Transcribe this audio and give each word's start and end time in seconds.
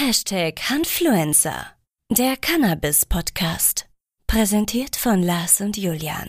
Hashtag 0.00 0.60
Hanfluencer, 0.70 1.66
der 2.16 2.36
Cannabis-Podcast. 2.36 3.86
Präsentiert 4.28 4.94
von 4.94 5.24
Lars 5.24 5.60
und 5.60 5.76
Julian. 5.76 6.28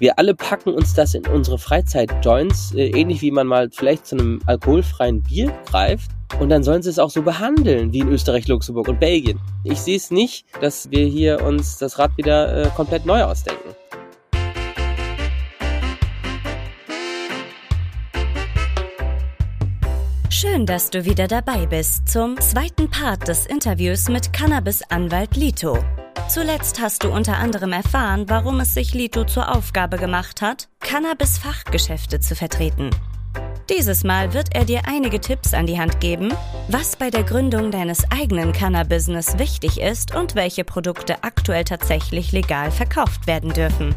Wir 0.00 0.18
alle 0.18 0.34
packen 0.34 0.74
uns 0.74 0.92
das 0.92 1.14
in 1.14 1.24
unsere 1.28 1.56
Freizeit-Joints, 1.56 2.74
äh, 2.74 2.88
ähnlich 2.88 3.22
wie 3.22 3.30
man 3.30 3.46
mal 3.46 3.70
vielleicht 3.70 4.08
zu 4.08 4.16
einem 4.16 4.40
alkoholfreien 4.46 5.22
Bier 5.22 5.56
greift. 5.66 6.10
Und 6.40 6.48
dann 6.48 6.64
sollen 6.64 6.82
sie 6.82 6.90
es 6.90 6.98
auch 6.98 7.10
so 7.10 7.22
behandeln, 7.22 7.92
wie 7.92 8.00
in 8.00 8.08
Österreich, 8.08 8.48
Luxemburg 8.48 8.88
und 8.88 8.98
Belgien. 8.98 9.38
Ich 9.62 9.78
sehe 9.78 9.96
es 9.96 10.10
nicht, 10.10 10.44
dass 10.60 10.90
wir 10.90 11.06
hier 11.06 11.44
uns 11.44 11.78
das 11.78 12.00
Rad 12.00 12.16
wieder 12.16 12.64
äh, 12.64 12.70
komplett 12.70 13.06
neu 13.06 13.22
ausdenken. 13.22 13.76
Schön, 20.40 20.66
dass 20.66 20.90
du 20.90 21.04
wieder 21.04 21.26
dabei 21.26 21.66
bist 21.66 22.06
zum 22.06 22.40
zweiten 22.40 22.88
Part 22.88 23.26
des 23.26 23.44
Interviews 23.44 24.08
mit 24.08 24.32
Cannabis-Anwalt 24.32 25.34
Lito. 25.34 25.76
Zuletzt 26.28 26.80
hast 26.80 27.02
du 27.02 27.08
unter 27.08 27.38
anderem 27.38 27.72
erfahren, 27.72 28.26
warum 28.28 28.60
es 28.60 28.72
sich 28.72 28.94
Lito 28.94 29.24
zur 29.24 29.52
Aufgabe 29.52 29.96
gemacht 29.96 30.40
hat, 30.40 30.68
Cannabis-Fachgeschäfte 30.78 32.20
zu 32.20 32.36
vertreten. 32.36 32.90
Dieses 33.68 34.04
Mal 34.04 34.32
wird 34.32 34.54
er 34.54 34.64
dir 34.64 34.82
einige 34.86 35.20
Tipps 35.20 35.54
an 35.54 35.66
die 35.66 35.80
Hand 35.80 36.00
geben, 36.00 36.32
was 36.68 36.94
bei 36.94 37.10
der 37.10 37.24
Gründung 37.24 37.72
deines 37.72 38.08
eigenen 38.12 38.52
Cannabis-Business 38.52 39.38
wichtig 39.38 39.80
ist 39.80 40.14
und 40.14 40.36
welche 40.36 40.62
Produkte 40.62 41.24
aktuell 41.24 41.64
tatsächlich 41.64 42.30
legal 42.30 42.70
verkauft 42.70 43.26
werden 43.26 43.52
dürfen. 43.52 43.92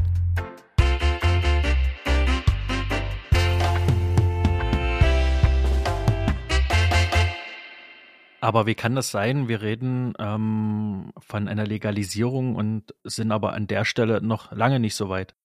Aber 8.42 8.66
wie 8.66 8.74
kann 8.74 8.96
das 8.96 9.12
sein? 9.12 9.48
Wir 9.48 9.62
reden 9.62 10.14
ähm, 10.20 11.14
von 11.20 11.48
einer 11.48 11.66
Legalisierung 11.66 12.56
und 12.56 12.96
sind 13.04 13.32
aber 13.32 13.54
an 13.54 13.68
der 13.68 13.86
Stelle 13.86 14.20
noch 14.22 14.52
lange 14.52 14.80
nicht 14.80 14.96
so 14.96 15.10
weit. 15.10 15.36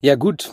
Ja 0.00 0.14
gut, 0.14 0.52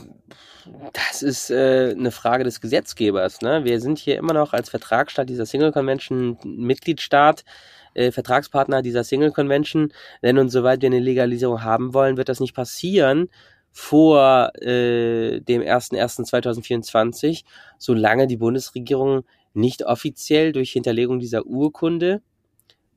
das 0.93 1.21
ist 1.21 1.51
äh, 1.51 1.95
eine 1.97 2.11
Frage 2.11 2.43
des 2.43 2.59
Gesetzgebers. 2.59 3.41
Ne? 3.41 3.65
Wir 3.65 3.79
sind 3.81 3.99
hier 3.99 4.17
immer 4.17 4.33
noch 4.33 4.53
als 4.53 4.69
Vertragsstaat 4.69 5.29
dieser 5.29 5.45
Single 5.45 5.71
Convention 5.71 6.39
Mitgliedstaat, 6.43 7.45
äh, 7.93 8.11
Vertragspartner 8.11 8.81
dieser 8.81 9.03
Single 9.03 9.31
Convention. 9.31 9.93
Denn 10.23 10.39
und 10.39 10.49
soweit 10.49 10.81
wir 10.81 10.87
eine 10.87 10.99
Legalisierung 10.99 11.63
haben 11.63 11.93
wollen, 11.93 12.17
wird 12.17 12.29
das 12.29 12.39
nicht 12.39 12.55
passieren 12.55 13.29
vor 13.71 14.51
äh, 14.61 15.39
dem 15.41 15.61
01.01.2024, 15.61 17.43
solange 17.77 18.25
die 18.25 18.37
Bundesregierung 18.37 19.23
nicht 19.53 19.85
offiziell 19.85 20.51
durch 20.51 20.71
Hinterlegung 20.71 21.19
dieser 21.19 21.45
Urkunde 21.45 22.21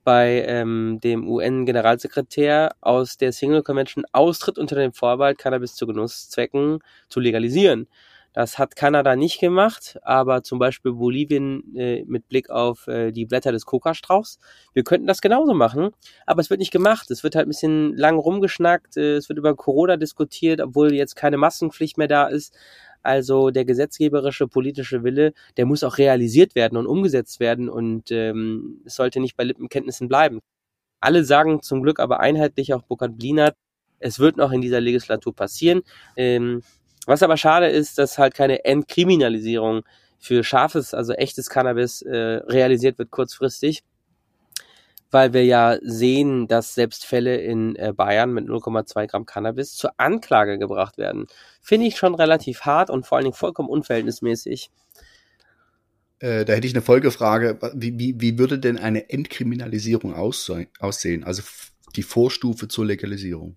bei 0.05 0.45
ähm, 0.47 0.99
dem 1.03 1.29
UN-Generalsekretär 1.29 2.75
aus 2.81 3.17
der 3.17 3.33
Single 3.33 3.63
Convention 3.63 4.05
austritt 4.13 4.59
unter 4.59 4.77
dem 4.77 4.93
Vorbehalt, 4.93 5.39
Cannabis 5.39 5.75
zu 5.75 5.87
Genusszwecken 5.87 6.81
zu 7.09 7.21
legalisieren. 7.21 7.87
Das 8.33 8.59
hat 8.59 8.77
Kanada 8.77 9.15
nicht 9.15 9.41
gemacht, 9.41 9.99
aber 10.03 10.43
zum 10.43 10.59
Beispiel 10.59 10.93
Bolivien 10.93 11.77
äh, 11.77 12.03
mit 12.07 12.29
Blick 12.29 12.49
auf 12.49 12.89
äh, 12.89 13.13
die 13.13 13.27
Blätter 13.27 13.53
des 13.53 13.67
Kokastrauchs. 13.67 14.39
Wir 14.73 14.85
könnten 14.85 15.07
das 15.07 15.21
genauso 15.21 15.53
machen, 15.53 15.91
aber 16.27 16.41
es 16.41 16.49
wird 16.49 16.61
nicht 16.61 16.73
gemacht. 16.73 17.11
Es 17.11 17.23
wird 17.23 17.35
halt 17.35 17.47
ein 17.47 17.51
bisschen 17.51 17.95
lang 17.95 18.19
rumgeschnackt. 18.19 18.97
Äh, 18.97 19.17
es 19.17 19.29
wird 19.29 19.39
über 19.39 19.55
Corona 19.55 19.99
diskutiert, 19.99 20.63
obwohl 20.63 20.95
jetzt 20.95 21.15
keine 21.15 21.37
Maskenpflicht 21.37 21.99
mehr 21.99 22.09
da 22.09 22.27
ist. 22.27 22.57
Also 23.03 23.51
der 23.51 23.65
gesetzgeberische 23.65 24.49
politische 24.49 25.05
Wille, 25.05 25.33
der 25.57 25.67
muss 25.67 25.85
auch 25.85 25.99
realisiert 25.99 26.55
werden 26.55 26.79
und 26.79 26.87
umgesetzt 26.87 27.41
werden 27.41 27.69
und 27.69 28.11
ähm, 28.11 28.81
es 28.85 28.95
sollte 28.95 29.21
nicht 29.21 29.37
bei 29.37 29.45
Lippenkenntnissen 29.45 30.09
bleiben. 30.09 30.41
Alle 31.01 31.25
sagen 31.25 31.63
zum 31.63 31.83
Glück 31.83 31.99
aber 32.01 32.21
einheitlich, 32.21 32.75
auch 32.75 32.83
Burkhard 32.83 33.19
Blinert, 33.19 33.57
es 33.99 34.19
wird 34.19 34.37
noch 34.37 34.53
in 34.53 34.61
dieser 34.61 34.81
Legislatur 34.81 35.35
passieren. 35.35 35.83
Ähm, 36.17 36.63
was 37.07 37.23
aber 37.23 37.37
schade 37.37 37.69
ist, 37.69 37.99
dass 37.99 38.19
halt 38.19 38.35
keine 38.35 38.65
Entkriminalisierung 38.65 39.83
für 40.19 40.45
scharfes, 40.45 40.95
also 40.95 41.13
echtes 41.15 41.49
Cannabis 41.49 42.03
äh, 42.03 42.17
realisiert 42.47 42.99
wird 42.99 43.11
kurzfristig 43.11 43.83
weil 45.13 45.33
wir 45.33 45.45
ja 45.45 45.79
sehen, 45.83 46.49
dass 46.49 46.75
selbst 46.75 47.05
Fälle 47.05 47.37
in 47.37 47.77
äh, 47.77 47.93
Bayern 47.95 48.33
mit 48.33 48.49
0,2 48.49 49.07
Gramm 49.07 49.27
Cannabis 49.27 49.75
zur 49.75 49.93
Anklage 49.99 50.59
gebracht 50.59 50.99
werden. 50.99 51.27
Finde 51.61 51.87
ich 51.87 51.97
schon 51.97 52.15
relativ 52.15 52.63
hart 52.63 52.91
und 52.91 53.07
vor 53.07 53.17
allen 53.17 53.27
Dingen 53.27 53.37
vollkommen 53.37 53.69
unverhältnismäßig. 53.69 54.71
Äh, 56.19 56.45
da 56.45 56.55
hätte 56.55 56.67
ich 56.67 56.75
eine 56.75 56.83
Folgefrage. 56.83 57.59
Wie, 57.75 57.99
wie, 57.99 58.21
wie 58.21 58.39
würde 58.39 58.59
denn 58.59 58.79
eine 58.79 59.11
Entkriminalisierung 59.11 60.15
aussehen? 60.15 61.25
Also 61.25 61.43
die 61.95 62.03
Vorstufe 62.03 62.69
zur 62.69 62.87
Legalisierung? 62.87 63.57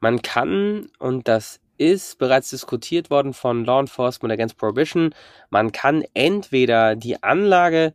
Man 0.00 0.22
kann, 0.22 0.88
und 0.98 1.28
das 1.28 1.60
ist 1.76 2.18
bereits 2.18 2.50
diskutiert 2.50 3.10
worden 3.10 3.32
von 3.34 3.64
Law 3.64 3.80
Enforcement 3.80 4.32
Against 4.32 4.56
Prohibition, 4.56 5.14
man 5.50 5.72
kann 5.72 6.04
entweder 6.14 6.94
die 6.94 7.22
Anlage 7.22 7.94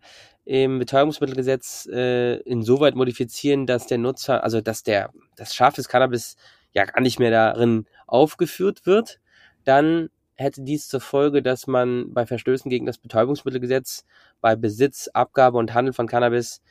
im 0.49 0.79
Betäubungsmittelgesetz 0.79 1.87
äh, 1.93 2.37
insoweit 2.37 2.95
modifizieren, 2.95 3.67
dass 3.67 3.85
der 3.85 3.99
Nutzer, 3.99 4.43
also 4.43 4.61
dass 4.61 4.81
der 4.81 5.11
das 5.35 5.53
Schaf 5.53 5.75
des 5.75 5.87
Cannabis 5.87 6.37
ja 6.73 6.85
gar 6.85 7.01
nicht 7.01 7.19
mehr 7.19 7.29
darin 7.29 7.85
aufgeführt 8.07 8.87
wird, 8.87 9.19
dann 9.63 10.09
hätte 10.33 10.63
dies 10.63 10.87
zur 10.87 11.01
Folge, 11.01 11.43
dass 11.43 11.67
man 11.67 12.11
bei 12.15 12.25
Verstößen 12.25 12.67
gegen 12.67 12.87
das 12.87 12.97
Betäubungsmittelgesetz 12.97 14.05
bei 14.41 14.55
Besitz, 14.55 15.07
Abgabe 15.13 15.59
und 15.59 15.75
Handel 15.75 15.93
von 15.93 16.07
Cannabis 16.07 16.61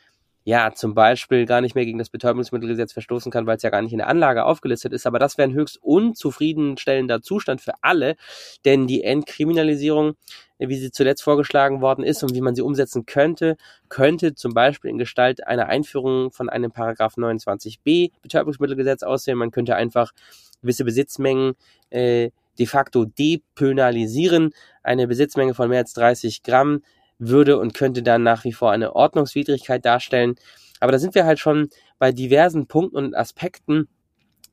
ja, 0.48 0.72
zum 0.72 0.94
Beispiel 0.94 1.44
gar 1.44 1.60
nicht 1.60 1.74
mehr 1.74 1.84
gegen 1.84 1.98
das 1.98 2.08
Betäubungsmittelgesetz 2.08 2.94
verstoßen 2.94 3.30
kann, 3.30 3.46
weil 3.46 3.58
es 3.58 3.62
ja 3.62 3.68
gar 3.68 3.82
nicht 3.82 3.92
in 3.92 3.98
der 3.98 4.08
Anlage 4.08 4.46
aufgelistet 4.46 4.94
ist. 4.94 5.06
Aber 5.06 5.18
das 5.18 5.36
wäre 5.36 5.46
ein 5.46 5.52
höchst 5.52 5.76
unzufriedenstellender 5.82 7.20
Zustand 7.20 7.60
für 7.60 7.74
alle, 7.82 8.16
denn 8.64 8.86
die 8.86 9.04
Entkriminalisierung, 9.04 10.14
wie 10.56 10.76
sie 10.76 10.90
zuletzt 10.90 11.22
vorgeschlagen 11.22 11.82
worden 11.82 12.02
ist 12.02 12.22
und 12.22 12.34
wie 12.34 12.40
man 12.40 12.54
sie 12.54 12.62
umsetzen 12.62 13.04
könnte, 13.04 13.58
könnte 13.90 14.34
zum 14.34 14.54
Beispiel 14.54 14.90
in 14.90 14.96
Gestalt 14.96 15.46
einer 15.46 15.66
Einführung 15.66 16.30
von 16.30 16.48
einem 16.48 16.72
Paragraph 16.72 17.18
29b 17.18 18.12
Betäubungsmittelgesetz 18.22 19.02
aussehen. 19.02 19.36
Man 19.36 19.50
könnte 19.50 19.76
einfach 19.76 20.12
gewisse 20.62 20.86
Besitzmengen 20.86 21.56
äh, 21.90 22.30
de 22.58 22.66
facto 22.66 23.04
depenalisieren, 23.04 24.54
eine 24.82 25.06
Besitzmenge 25.06 25.52
von 25.52 25.68
mehr 25.68 25.80
als 25.80 25.92
30 25.92 26.42
Gramm 26.42 26.80
würde 27.18 27.58
und 27.58 27.74
könnte 27.74 28.02
dann 28.02 28.22
nach 28.22 28.44
wie 28.44 28.52
vor 28.52 28.72
eine 28.72 28.94
Ordnungswidrigkeit 28.94 29.84
darstellen. 29.84 30.36
Aber 30.80 30.92
da 30.92 30.98
sind 30.98 31.14
wir 31.14 31.24
halt 31.24 31.38
schon 31.38 31.68
bei 31.98 32.12
diversen 32.12 32.66
Punkten 32.66 32.96
und 32.96 33.16
Aspekten, 33.16 33.88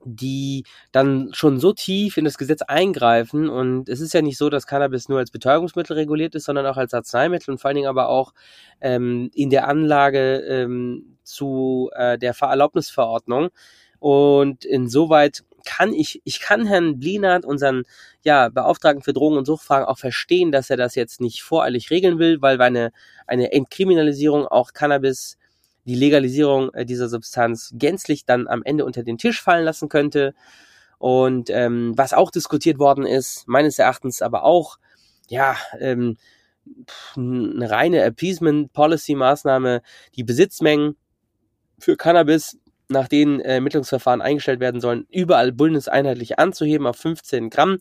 die 0.06 0.64
dann 0.92 1.30
schon 1.34 1.59
so 1.59 1.74
tief 1.74 2.18
in 2.18 2.26
das 2.26 2.38
Gesetz 2.38 2.62
eingreifen. 2.62 3.50
Und 3.50 3.90
es 3.90 4.00
ist 4.00 4.14
ja 4.14 4.22
nicht 4.22 4.38
so, 4.38 4.50
dass 4.50 4.68
Cannabis 4.68 5.09
nur 5.09 5.20
als 5.20 5.31
Betäubungsmittel 5.31 5.96
reguliert 5.96 6.36
ist, 6.36 6.46
sondern 6.46 6.66
auch 6.68 6.78
als 6.78 6.94
Arzneimittel 6.94 7.52
und 7.52 7.58
vor 7.58 7.70
allen 7.70 7.76
Dingen 7.76 7.90
aber 7.90 8.09
auch 8.09 8.34
ähm, 8.82 9.30
in 9.34 9.50
der 9.50 9.68
Anlage 9.68 10.38
ähm, 10.47 11.18
zu 11.24 11.90
äh, 11.96 12.18
der 12.18 12.34
Fahrerlaubnisverordnung. 12.34 13.50
Und 14.00 14.66
insoweit 14.66 15.44
kann 15.66 15.94
ich, 15.94 16.22
ich 16.24 16.40
kann 16.40 16.66
Herrn 16.66 17.00
Blinert, 17.00 17.46
unseren 17.46 17.84
ja, 18.24 18.50
Beauftragten 18.50 19.03
für 19.03 19.14
Drogen- 19.14 19.38
und 19.38 19.46
Suchtfragen, 19.46 19.86
auch 19.86 19.98
verstehen, 19.98 20.52
dass 20.52 20.70
er 20.70 20.78
das 20.78 20.96
jetzt 20.96 21.20
nicht 21.22 21.44
voreilig 21.44 21.90
regeln 21.90 22.20
will, 22.20 22.42
weil 22.42 22.62
eine, 22.62 22.92
eine 23.28 23.52
Entkriminalisierung 23.52 24.48
auch 24.48 24.74
Cannabis, 24.74 25.38
die 25.86 25.96
Legalisierung 25.96 26.74
äh, 26.74 26.86
dieser 26.86 27.09
Substanz 27.09 27.72
gänzlich 27.74 28.26
dann 28.26 28.48
am 28.48 28.64
Ende 28.64 28.86
unter 28.86 29.03
den 29.03 29.18
Tisch 29.18 29.42
fallen 29.42 29.66
lassen 29.66 29.90
könnte. 29.90 30.34
Und 30.98 31.50
ähm, 31.50 31.94
was 31.96 32.14
auch 32.14 32.32
diskutiert 32.32 32.80
worden 32.80 33.06
ist, 33.06 33.47
meines 33.47 33.78
Erachtens 33.78 34.22
aber 34.22 34.44
auch, 34.44 34.78
ja, 35.28 35.58
ähm, 35.80 36.18
eine 37.16 37.70
reine 37.70 38.03
Appeasement-Policy-Maßnahme, 38.03 39.82
die 40.16 40.24
Besitzmengen 40.24 40.96
für 41.78 41.96
Cannabis 41.96 42.58
nach 42.87 43.08
denen 43.08 43.40
äh, 43.40 43.55
Ermittlungsverfahren 43.55 44.22
eingestellt 44.22 44.59
werden 44.59 44.82
sollen, 44.82 45.08
überall 45.11 45.52
bundeseinheitlich 45.52 46.40
anzuheben 46.40 46.87
auf 46.87 46.97
15 46.97 47.49
Gramm 47.49 47.78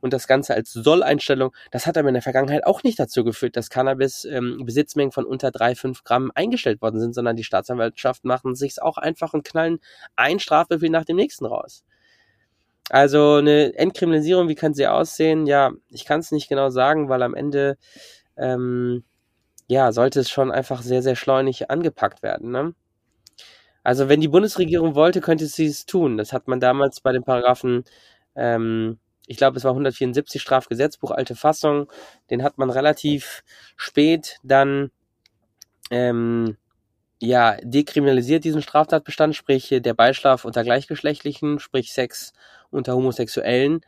und 0.00 0.12
das 0.12 0.26
Ganze 0.26 0.54
als 0.54 0.72
Solleinstellung. 0.72 1.54
Das 1.70 1.86
hat 1.86 1.96
aber 1.96 2.08
in 2.08 2.14
der 2.14 2.22
Vergangenheit 2.22 2.66
auch 2.66 2.82
nicht 2.82 2.98
dazu 2.98 3.24
geführt, 3.24 3.56
dass 3.56 3.70
Cannabis 3.70 4.24
ähm, 4.24 4.64
von 5.10 5.24
unter 5.24 5.48
3,5 5.48 6.04
Gramm 6.04 6.32
eingestellt 6.34 6.82
worden 6.82 7.00
sind, 7.00 7.14
sondern 7.14 7.36
die 7.36 7.44
Staatsanwaltschaft 7.44 8.24
machen 8.24 8.54
sich 8.54 8.80
auch 8.82 8.98
einfach 8.98 9.34
und 9.34 9.44
knallen 9.44 9.78
ein 10.16 10.38
Strafbefehl 10.38 10.90
nach 10.90 11.04
dem 11.04 11.16
nächsten 11.16 11.46
raus. 11.46 11.84
Also 12.90 13.34
eine 13.34 13.74
Entkriminalisierung, 13.76 14.48
wie 14.48 14.54
kann 14.54 14.74
sie 14.74 14.86
aussehen? 14.86 15.46
Ja, 15.46 15.72
ich 15.90 16.04
kann 16.04 16.20
es 16.20 16.32
nicht 16.32 16.48
genau 16.48 16.70
sagen, 16.70 17.08
weil 17.08 17.22
am 17.22 17.34
Ende 17.34 17.76
ähm, 18.36 19.04
ja 19.68 19.92
sollte 19.92 20.20
es 20.20 20.30
schon 20.30 20.50
einfach 20.50 20.82
sehr, 20.82 21.02
sehr 21.02 21.16
schleunig 21.16 21.70
angepackt 21.70 22.22
werden. 22.22 22.50
Ne? 22.50 22.74
Also 23.82 24.08
wenn 24.08 24.20
die 24.20 24.28
Bundesregierung 24.28 24.94
wollte, 24.94 25.20
könnte 25.20 25.46
sie 25.46 25.66
es 25.66 25.86
tun. 25.86 26.16
Das 26.16 26.32
hat 26.32 26.48
man 26.48 26.60
damals 26.60 27.00
bei 27.00 27.12
den 27.12 27.24
Paragraphen, 27.24 27.84
ähm, 28.34 28.98
ich 29.26 29.36
glaube, 29.36 29.58
es 29.58 29.64
war 29.64 29.72
174 29.72 30.40
Strafgesetzbuch, 30.40 31.10
alte 31.10 31.36
Fassung, 31.36 31.90
den 32.30 32.42
hat 32.42 32.58
man 32.58 32.70
relativ 32.70 33.42
spät 33.76 34.38
dann 34.42 34.90
ähm, 35.90 36.56
ja, 37.20 37.56
dekriminalisiert 37.62 38.44
diesen 38.44 38.62
Straftatbestand, 38.62 39.34
sprich 39.34 39.68
der 39.70 39.94
Beischlaf 39.94 40.44
unter 40.44 40.62
Gleichgeschlechtlichen, 40.62 41.58
sprich 41.58 41.92
Sex 41.92 42.32
unter 42.70 42.94
Homosexuellen. 42.94 43.80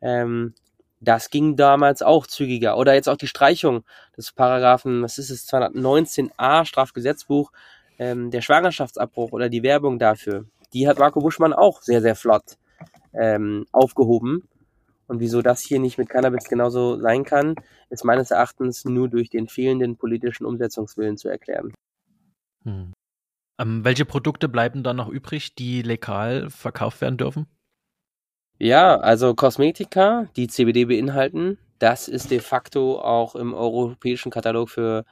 Ähm, 0.00 0.54
das 1.00 1.30
ging 1.30 1.56
damals 1.56 2.02
auch 2.02 2.26
zügiger. 2.26 2.76
Oder 2.78 2.94
jetzt 2.94 3.08
auch 3.08 3.16
die 3.16 3.28
Streichung 3.28 3.84
des 4.16 4.32
Paragraphen, 4.32 5.02
was 5.02 5.18
ist 5.18 5.30
es, 5.30 5.48
219a 5.48 6.64
Strafgesetzbuch, 6.64 7.52
ähm, 7.98 8.30
der 8.30 8.40
Schwangerschaftsabbruch 8.40 9.32
oder 9.32 9.48
die 9.48 9.62
Werbung 9.62 9.98
dafür. 9.98 10.46
Die 10.72 10.88
hat 10.88 10.98
Marco 10.98 11.20
Buschmann 11.20 11.52
auch 11.52 11.82
sehr, 11.82 12.02
sehr 12.02 12.16
flott 12.16 12.58
ähm, 13.12 13.66
aufgehoben. 13.72 14.48
Und 15.06 15.20
wieso 15.20 15.42
das 15.42 15.60
hier 15.60 15.78
nicht 15.80 15.98
mit 15.98 16.08
Cannabis 16.08 16.44
genauso 16.44 16.98
sein 16.98 17.24
kann, 17.24 17.54
ist 17.90 18.04
meines 18.04 18.30
Erachtens 18.30 18.84
nur 18.84 19.08
durch 19.08 19.28
den 19.28 19.48
fehlenden 19.48 19.96
politischen 19.96 20.46
Umsetzungswillen 20.46 21.16
zu 21.16 21.28
erklären. 21.28 21.74
Hm. 22.64 22.92
Ähm, 23.60 23.84
welche 23.84 24.04
Produkte 24.04 24.48
bleiben 24.48 24.82
dann 24.82 24.96
noch 24.96 25.08
übrig, 25.08 25.54
die 25.54 25.82
legal 25.82 26.50
verkauft 26.50 27.00
werden 27.00 27.18
dürfen? 27.18 27.46
Ja, 28.58 28.98
also 28.98 29.34
Kosmetika, 29.34 30.28
die 30.36 30.46
CBD 30.48 30.86
beinhalten, 30.86 31.58
das 31.78 32.08
ist 32.08 32.30
de 32.30 32.40
facto 32.40 33.00
auch 33.00 33.34
im 33.34 33.52
europäischen 33.52 34.30
Katalog 34.30 34.70
für 34.70 35.04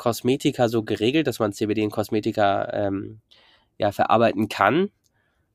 Kosmetika 0.00 0.68
so 0.70 0.82
geregelt, 0.82 1.26
dass 1.26 1.40
man 1.40 1.52
CBD 1.52 1.82
in 1.82 1.90
Kosmetika 1.90 2.72
ähm, 2.72 3.20
ja, 3.76 3.92
verarbeiten 3.92 4.48
kann. 4.48 4.88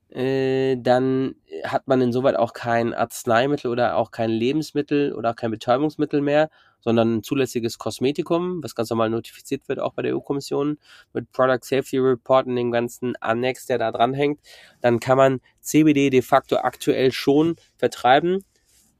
Äh, 0.08 0.76
dann 0.78 1.34
hat 1.64 1.88
man 1.88 2.00
insoweit 2.00 2.36
auch 2.36 2.52
kein 2.52 2.94
Arzneimittel 2.94 3.68
oder 3.68 3.96
auch 3.96 4.12
kein 4.12 4.30
Lebensmittel 4.30 5.12
oder 5.14 5.30
auch 5.30 5.34
kein 5.34 5.50
Betäubungsmittel 5.50 6.20
mehr, 6.20 6.48
sondern 6.78 7.16
ein 7.16 7.22
zulässiges 7.24 7.76
Kosmetikum, 7.78 8.62
was 8.62 8.76
ganz 8.76 8.88
normal 8.88 9.10
notifiziert 9.10 9.68
wird, 9.68 9.80
auch 9.80 9.94
bei 9.94 10.02
der 10.02 10.14
EU-Kommission, 10.14 10.78
mit 11.12 11.32
Product 11.32 11.64
Safety 11.64 11.98
Report 11.98 12.46
und 12.46 12.54
dem 12.54 12.70
ganzen 12.70 13.16
Annex, 13.16 13.66
der 13.66 13.78
da 13.78 13.90
dran 13.90 14.14
hängt. 14.14 14.38
Dann 14.80 15.00
kann 15.00 15.16
man 15.16 15.40
CBD 15.60 16.08
de 16.08 16.22
facto 16.22 16.58
aktuell 16.58 17.10
schon 17.10 17.56
vertreiben 17.78 18.44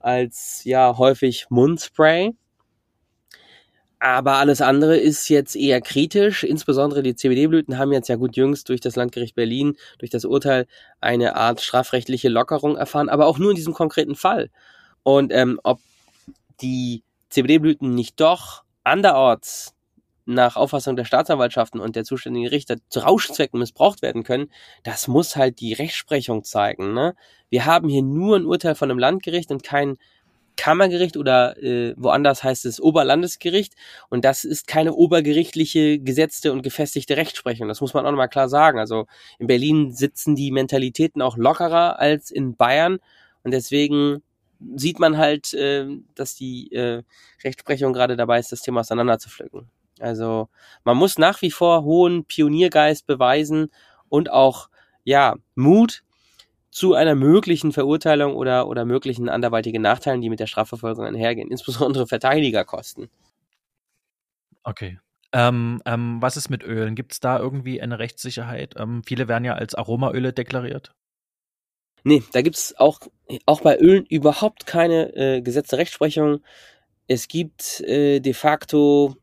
als 0.00 0.64
ja 0.64 0.98
häufig 0.98 1.46
Mundspray 1.50 2.34
aber 3.98 4.34
alles 4.34 4.60
andere 4.60 4.96
ist 4.96 5.28
jetzt 5.28 5.56
eher 5.56 5.80
kritisch. 5.80 6.44
Insbesondere 6.44 7.02
die 7.02 7.16
CBD-Blüten 7.16 7.78
haben 7.78 7.92
jetzt 7.92 8.08
ja 8.08 8.16
gut 8.16 8.36
jüngst 8.36 8.68
durch 8.68 8.80
das 8.80 8.96
Landgericht 8.96 9.34
Berlin, 9.34 9.76
durch 9.98 10.10
das 10.10 10.24
Urteil, 10.24 10.66
eine 11.00 11.36
Art 11.36 11.60
strafrechtliche 11.60 12.28
Lockerung 12.28 12.76
erfahren, 12.76 13.08
aber 13.08 13.26
auch 13.26 13.38
nur 13.38 13.50
in 13.50 13.56
diesem 13.56 13.72
konkreten 13.72 14.14
Fall. 14.14 14.50
Und 15.02 15.32
ähm, 15.32 15.58
ob 15.62 15.80
die 16.60 17.02
CBD-Blüten 17.30 17.94
nicht 17.94 18.20
doch 18.20 18.64
anderorts 18.84 19.74
nach 20.26 20.56
Auffassung 20.56 20.96
der 20.96 21.04
Staatsanwaltschaften 21.04 21.80
und 21.80 21.96
der 21.96 22.04
zuständigen 22.04 22.48
Richter 22.48 22.76
zu 22.88 23.00
Rauschzwecken 23.00 23.60
missbraucht 23.60 24.02
werden 24.02 24.24
können, 24.24 24.50
das 24.82 25.08
muss 25.08 25.36
halt 25.36 25.60
die 25.60 25.72
Rechtsprechung 25.72 26.44
zeigen. 26.44 26.92
Ne? 26.92 27.14
Wir 27.48 27.64
haben 27.64 27.88
hier 27.88 28.02
nur 28.02 28.36
ein 28.36 28.44
Urteil 28.44 28.74
von 28.74 28.90
einem 28.90 28.98
Landgericht 28.98 29.50
und 29.52 29.62
kein 29.62 29.96
Kammergericht 30.56 31.16
oder 31.16 31.62
äh, 31.62 31.94
woanders 31.96 32.42
heißt 32.42 32.64
es 32.66 32.80
Oberlandesgericht 32.80 33.74
und 34.08 34.24
das 34.24 34.44
ist 34.44 34.66
keine 34.66 34.94
obergerichtliche 34.94 35.98
gesetzte 35.98 36.52
und 36.52 36.62
gefestigte 36.62 37.16
Rechtsprechung. 37.16 37.68
Das 37.68 37.80
muss 37.80 37.94
man 37.94 38.06
auch 38.06 38.10
nochmal 38.10 38.28
klar 38.28 38.48
sagen. 38.48 38.78
Also 38.78 39.06
in 39.38 39.46
Berlin 39.46 39.92
sitzen 39.92 40.34
die 40.34 40.50
Mentalitäten 40.50 41.22
auch 41.22 41.36
lockerer 41.36 41.98
als 41.98 42.30
in 42.30 42.56
Bayern 42.56 42.98
und 43.42 43.52
deswegen 43.52 44.22
sieht 44.74 44.98
man 44.98 45.18
halt, 45.18 45.52
äh, 45.54 45.86
dass 46.14 46.34
die 46.34 46.72
äh, 46.72 47.02
Rechtsprechung 47.44 47.92
gerade 47.92 48.16
dabei 48.16 48.38
ist, 48.38 48.52
das 48.52 48.62
Thema 48.62 48.80
auseinanderzupflücken. 48.80 49.70
Also 50.00 50.48
man 50.84 50.96
muss 50.96 51.18
nach 51.18 51.42
wie 51.42 51.50
vor 51.50 51.84
hohen 51.84 52.24
Pioniergeist 52.24 53.06
beweisen 53.06 53.70
und 54.08 54.30
auch 54.30 54.68
ja 55.04 55.36
Mut, 55.54 56.02
zu 56.70 56.94
einer 56.94 57.14
möglichen 57.14 57.72
Verurteilung 57.72 58.34
oder, 58.34 58.68
oder 58.68 58.84
möglichen 58.84 59.28
anderweitigen 59.28 59.82
Nachteilen, 59.82 60.20
die 60.20 60.30
mit 60.30 60.40
der 60.40 60.46
Strafverfolgung 60.46 61.04
einhergehen, 61.04 61.50
insbesondere 61.50 62.06
Verteidigerkosten. 62.06 63.08
Okay. 64.62 64.98
Ähm, 65.32 65.82
ähm, 65.84 66.22
was 66.22 66.36
ist 66.36 66.50
mit 66.50 66.62
Ölen? 66.62 66.94
Gibt 66.94 67.12
es 67.12 67.20
da 67.20 67.38
irgendwie 67.38 67.80
eine 67.82 67.98
Rechtssicherheit? 67.98 68.74
Ähm, 68.78 69.02
viele 69.04 69.28
werden 69.28 69.44
ja 69.44 69.54
als 69.54 69.74
Aromaöle 69.74 70.32
deklariert. 70.32 70.94
Nee, 72.04 72.22
da 72.32 72.42
gibt 72.42 72.56
es 72.56 72.74
auch, 72.78 73.00
auch 73.46 73.62
bei 73.62 73.76
Ölen 73.78 74.06
überhaupt 74.06 74.66
keine 74.66 75.14
äh, 75.16 75.42
gesetzte 75.42 75.76
Rechtsprechung. 75.76 76.40
Es 77.08 77.26
gibt 77.26 77.80
äh, 77.80 78.20
de 78.20 78.32
facto 78.32 79.16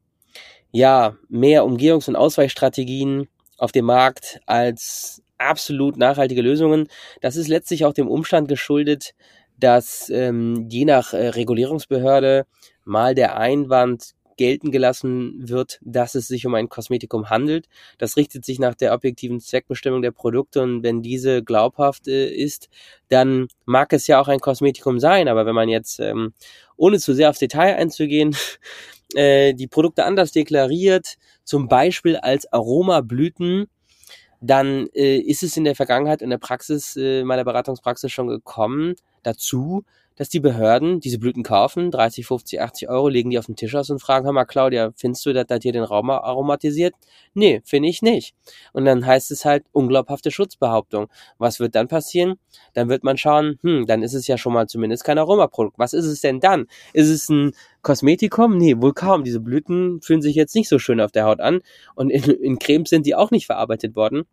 ja 0.71 1.15
mehr 1.29 1.63
Umgehungs- 1.63 2.09
und 2.09 2.17
Ausweichstrategien 2.17 3.29
auf 3.57 3.71
dem 3.71 3.85
Markt 3.85 4.41
als 4.45 5.22
absolut 5.43 5.97
nachhaltige 5.97 6.41
Lösungen. 6.41 6.87
Das 7.21 7.35
ist 7.35 7.47
letztlich 7.47 7.85
auch 7.85 7.93
dem 7.93 8.07
Umstand 8.07 8.47
geschuldet, 8.47 9.13
dass 9.59 10.09
ähm, 10.09 10.67
je 10.69 10.85
nach 10.85 11.13
äh, 11.13 11.29
Regulierungsbehörde 11.29 12.45
mal 12.85 13.15
der 13.15 13.37
Einwand 13.37 14.13
gelten 14.37 14.71
gelassen 14.71 15.47
wird, 15.47 15.79
dass 15.81 16.15
es 16.15 16.27
sich 16.27 16.45
um 16.45 16.55
ein 16.55 16.69
Kosmetikum 16.69 17.29
handelt. 17.29 17.67
Das 17.97 18.17
richtet 18.17 18.45
sich 18.45 18.59
nach 18.59 18.75
der 18.75 18.93
objektiven 18.93 19.39
Zweckbestimmung 19.39 20.01
der 20.01 20.11
Produkte 20.11 20.61
und 20.61 20.83
wenn 20.83 21.01
diese 21.01 21.43
glaubhaft 21.43 22.07
äh, 22.07 22.29
ist, 22.29 22.69
dann 23.09 23.47
mag 23.65 23.93
es 23.93 24.07
ja 24.07 24.19
auch 24.19 24.27
ein 24.27 24.39
Kosmetikum 24.39 24.99
sein. 24.99 25.27
Aber 25.27 25.45
wenn 25.45 25.55
man 25.55 25.69
jetzt, 25.69 25.99
ähm, 25.99 26.33
ohne 26.75 26.99
zu 26.99 27.13
sehr 27.13 27.29
aufs 27.29 27.39
Detail 27.39 27.75
einzugehen, 27.75 28.35
äh, 29.15 29.53
die 29.53 29.67
Produkte 29.67 30.05
anders 30.05 30.31
deklariert, 30.31 31.15
zum 31.43 31.67
Beispiel 31.67 32.17
als 32.17 32.51
Aromablüten, 32.51 33.67
dann 34.43 34.87
äh, 34.93 35.17
ist 35.17 35.41
es 35.41 35.55
in 35.55 35.63
der 35.63 35.75
Vergangenheit 35.75 36.21
in 36.21 36.29
der 36.29 36.37
Praxis, 36.37 36.97
äh, 36.97 37.23
meiner 37.23 37.45
Beratungspraxis 37.45 38.11
schon 38.11 38.27
gekommen 38.27 38.95
dazu, 39.23 39.85
dass 40.15 40.29
die 40.29 40.39
Behörden 40.39 40.99
diese 40.99 41.17
Blüten 41.17 41.43
kaufen, 41.43 41.89
30, 41.89 42.25
50, 42.25 42.61
80 42.61 42.89
Euro, 42.89 43.07
legen 43.07 43.29
die 43.29 43.39
auf 43.39 43.47
den 43.47 43.55
Tisch 43.55 43.73
aus 43.73 43.89
und 43.89 43.99
fragen, 43.99 44.25
hör 44.25 44.33
mal 44.33 44.45
Claudia, 44.45 44.91
findest 44.95 45.25
du, 45.25 45.33
dass 45.33 45.47
das 45.47 45.59
hier 45.63 45.71
den 45.71 45.83
Raum 45.83 46.09
aromatisiert? 46.09 46.93
Nee, 47.33 47.61
finde 47.65 47.89
ich 47.89 48.01
nicht. 48.01 48.35
Und 48.73 48.85
dann 48.85 49.05
heißt 49.05 49.31
es 49.31 49.45
halt 49.45 49.65
unglaubhafte 49.71 50.29
Schutzbehauptung. 50.29 51.07
Was 51.37 51.59
wird 51.59 51.73
dann 51.75 51.87
passieren? 51.87 52.35
Dann 52.73 52.89
wird 52.89 53.03
man 53.03 53.17
schauen, 53.17 53.57
hm, 53.63 53.87
dann 53.87 54.03
ist 54.03 54.13
es 54.13 54.27
ja 54.27 54.37
schon 54.37 54.53
mal 54.53 54.67
zumindest 54.67 55.03
kein 55.03 55.17
Aromaprodukt. 55.17 55.79
Was 55.79 55.93
ist 55.93 56.05
es 56.05 56.21
denn 56.21 56.39
dann? 56.39 56.67
Ist 56.93 57.09
es 57.09 57.29
ein 57.29 57.53
Kosmetikum? 57.83 58.57
Nee, 58.57 58.75
wohl 58.77 58.93
kaum. 58.93 59.23
Diese 59.23 59.39
Blüten 59.39 60.01
fühlen 60.01 60.21
sich 60.21 60.35
jetzt 60.35 60.55
nicht 60.55 60.69
so 60.69 60.79
schön 60.79 60.99
auf 60.99 61.11
der 61.11 61.25
Haut 61.25 61.39
an 61.41 61.61
und 61.95 62.09
in, 62.09 62.23
in 62.23 62.59
Cremes 62.59 62.89
sind 62.89 63.05
die 63.05 63.15
auch 63.15 63.31
nicht 63.31 63.45
verarbeitet 63.45 63.95
worden. 63.95 64.23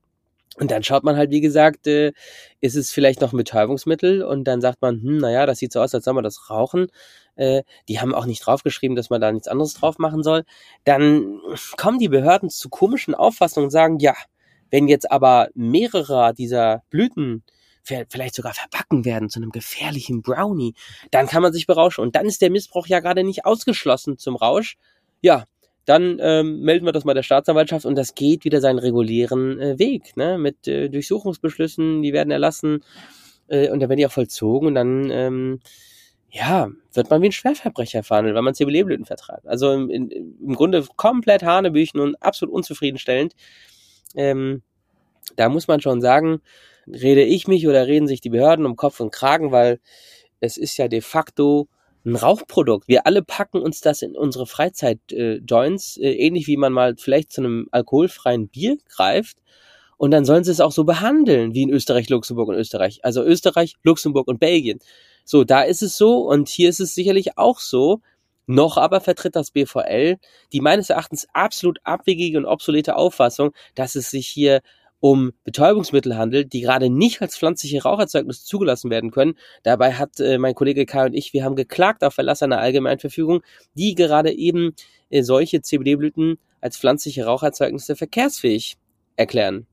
Und 0.56 0.70
dann 0.72 0.82
schaut 0.82 1.04
man 1.04 1.16
halt, 1.16 1.30
wie 1.30 1.40
gesagt, 1.40 1.86
äh, 1.86 2.12
ist 2.60 2.76
es 2.76 2.90
vielleicht 2.90 3.20
noch 3.20 3.32
ein 3.32 3.36
Betäubungsmittel 3.36 4.22
und 4.22 4.44
dann 4.44 4.60
sagt 4.60 4.82
man, 4.82 5.00
hm, 5.00 5.18
naja, 5.18 5.46
das 5.46 5.58
sieht 5.58 5.72
so 5.72 5.80
aus, 5.80 5.94
als 5.94 6.04
soll 6.04 6.14
man 6.14 6.24
das 6.24 6.50
rauchen. 6.50 6.88
Äh, 7.36 7.62
die 7.88 8.00
haben 8.00 8.14
auch 8.14 8.26
nicht 8.26 8.44
draufgeschrieben, 8.44 8.96
dass 8.96 9.10
man 9.10 9.20
da 9.20 9.30
nichts 9.30 9.48
anderes 9.48 9.74
drauf 9.74 9.98
machen 9.98 10.22
soll. 10.22 10.44
Dann 10.84 11.40
kommen 11.76 11.98
die 11.98 12.08
Behörden 12.08 12.50
zu 12.50 12.68
komischen 12.68 13.14
Auffassungen 13.14 13.66
und 13.66 13.70
sagen, 13.70 13.98
ja, 14.00 14.14
wenn 14.70 14.88
jetzt 14.88 15.10
aber 15.10 15.48
mehrere 15.54 16.34
dieser 16.34 16.82
Blüten 16.90 17.44
vielleicht 18.08 18.34
sogar 18.34 18.54
verpacken 18.54 19.04
werden 19.04 19.28
zu 19.28 19.40
einem 19.40 19.50
gefährlichen 19.50 20.22
Brownie, 20.22 20.74
dann 21.10 21.26
kann 21.26 21.42
man 21.42 21.52
sich 21.52 21.66
berauschen. 21.66 22.02
Und 22.02 22.16
dann 22.16 22.26
ist 22.26 22.42
der 22.42 22.50
Missbrauch 22.50 22.86
ja 22.86 23.00
gerade 23.00 23.24
nicht 23.24 23.44
ausgeschlossen 23.44 24.18
zum 24.18 24.36
Rausch. 24.36 24.76
Ja, 25.20 25.44
dann 25.84 26.18
ähm, 26.20 26.60
melden 26.60 26.86
wir 26.86 26.92
das 26.92 27.04
mal 27.04 27.14
der 27.14 27.22
Staatsanwaltschaft 27.22 27.84
und 27.84 27.96
das 27.96 28.14
geht 28.14 28.44
wieder 28.44 28.60
seinen 28.60 28.78
regulären 28.78 29.58
äh, 29.60 29.78
Weg, 29.78 30.16
ne? 30.16 30.38
Mit 30.38 30.68
äh, 30.68 30.88
Durchsuchungsbeschlüssen, 30.88 32.02
die 32.02 32.12
werden 32.12 32.30
erlassen 32.30 32.84
äh, 33.48 33.70
und 33.70 33.80
dann 33.80 33.88
werden 33.88 33.98
die 33.98 34.06
auch 34.06 34.12
vollzogen 34.12 34.68
und 34.68 34.74
dann 34.74 35.10
ähm, 35.10 35.60
ja, 36.30 36.70
wird 36.92 37.10
man 37.10 37.22
wie 37.22 37.28
ein 37.28 37.32
Schwerverbrecher 37.32 38.02
verhandelt, 38.02 38.36
weil 38.36 38.42
man 38.42 38.54
CBD-Blüten 38.54 39.04
vertreibt. 39.04 39.46
Also 39.48 39.72
im, 39.72 39.90
in, 39.90 40.10
im 40.10 40.54
Grunde 40.54 40.84
komplett 40.96 41.42
Hanebüchen 41.42 41.98
und 42.00 42.22
absolut 42.22 42.54
unzufriedenstellend. 42.54 43.34
Ähm, 44.14 44.62
da 45.36 45.48
muss 45.48 45.66
man 45.66 45.80
schon 45.80 46.00
sagen, 46.00 46.40
rede 46.86 47.22
ich 47.22 47.48
mich 47.48 47.66
oder 47.66 47.86
reden 47.86 48.08
sich 48.08 48.20
die 48.20 48.30
Behörden 48.30 48.66
um 48.66 48.76
Kopf 48.76 49.00
und 49.00 49.12
Kragen, 49.12 49.52
weil 49.52 49.80
es 50.40 50.56
ist 50.56 50.76
ja 50.76 50.88
de 50.88 51.00
facto 51.00 51.68
ein 52.04 52.16
Rauchprodukt. 52.16 52.88
Wir 52.88 53.06
alle 53.06 53.22
packen 53.22 53.60
uns 53.60 53.80
das 53.80 54.02
in 54.02 54.16
unsere 54.16 54.46
Freizeit-Joints, 54.46 55.98
äh, 55.98 56.10
äh, 56.10 56.26
ähnlich 56.26 56.46
wie 56.46 56.56
man 56.56 56.72
mal 56.72 56.94
vielleicht 56.96 57.32
zu 57.32 57.42
einem 57.42 57.68
alkoholfreien 57.70 58.48
Bier 58.48 58.78
greift. 58.88 59.38
Und 59.98 60.12
dann 60.12 60.24
sollen 60.24 60.44
sie 60.44 60.50
es 60.50 60.60
auch 60.60 60.72
so 60.72 60.84
behandeln, 60.84 61.52
wie 61.52 61.62
in 61.62 61.70
Österreich, 61.70 62.08
Luxemburg 62.08 62.48
und 62.48 62.54
Österreich. 62.54 63.00
Also 63.04 63.22
Österreich, 63.22 63.74
Luxemburg 63.82 64.28
und 64.28 64.40
Belgien. 64.40 64.78
So, 65.26 65.44
da 65.44 65.60
ist 65.60 65.82
es 65.82 65.98
so 65.98 66.26
und 66.26 66.48
hier 66.48 66.70
ist 66.70 66.80
es 66.80 66.94
sicherlich 66.94 67.36
auch 67.36 67.60
so. 67.60 68.00
Noch 68.46 68.78
aber 68.78 69.00
vertritt 69.00 69.36
das 69.36 69.52
BVL 69.52 70.16
die 70.52 70.60
meines 70.60 70.90
Erachtens 70.90 71.28
absolut 71.34 71.78
abwegige 71.84 72.36
und 72.36 72.46
obsolete 72.46 72.96
Auffassung, 72.96 73.52
dass 73.76 73.94
es 73.94 74.10
sich 74.10 74.26
hier 74.26 74.60
um 75.00 75.32
Betäubungsmittel 75.44 76.16
handelt, 76.16 76.52
die 76.52 76.60
gerade 76.60 76.90
nicht 76.90 77.20
als 77.22 77.36
pflanzliche 77.36 77.82
Raucherzeugnisse 77.82 78.44
zugelassen 78.44 78.90
werden 78.90 79.10
können. 79.10 79.34
Dabei 79.62 79.94
hat 79.94 80.20
äh, 80.20 80.38
mein 80.38 80.54
Kollege 80.54 80.86
Kai 80.86 81.06
und 81.06 81.14
ich, 81.14 81.32
wir 81.32 81.44
haben 81.44 81.56
geklagt 81.56 82.04
auf 82.04 82.14
Verlass 82.14 82.42
einer 82.42 82.58
Allgemeinverfügung, 82.58 83.42
die 83.74 83.94
gerade 83.94 84.32
eben 84.32 84.74
äh, 85.08 85.22
solche 85.22 85.62
CBD-Blüten 85.62 86.38
als 86.60 86.76
pflanzliche 86.76 87.24
Raucherzeugnisse 87.24 87.96
verkehrsfähig 87.96 88.76
erklären. 89.16 89.66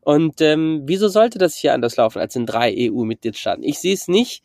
Und 0.00 0.40
ähm, 0.40 0.82
wieso 0.86 1.08
sollte 1.08 1.38
das 1.38 1.56
hier 1.56 1.74
anders 1.74 1.96
laufen 1.96 2.18
als 2.18 2.34
in 2.34 2.46
drei 2.46 2.74
EU-Mitgliedstaaten? 2.74 3.62
Ich 3.62 3.78
sehe 3.78 3.94
es 3.94 4.08
nicht, 4.08 4.42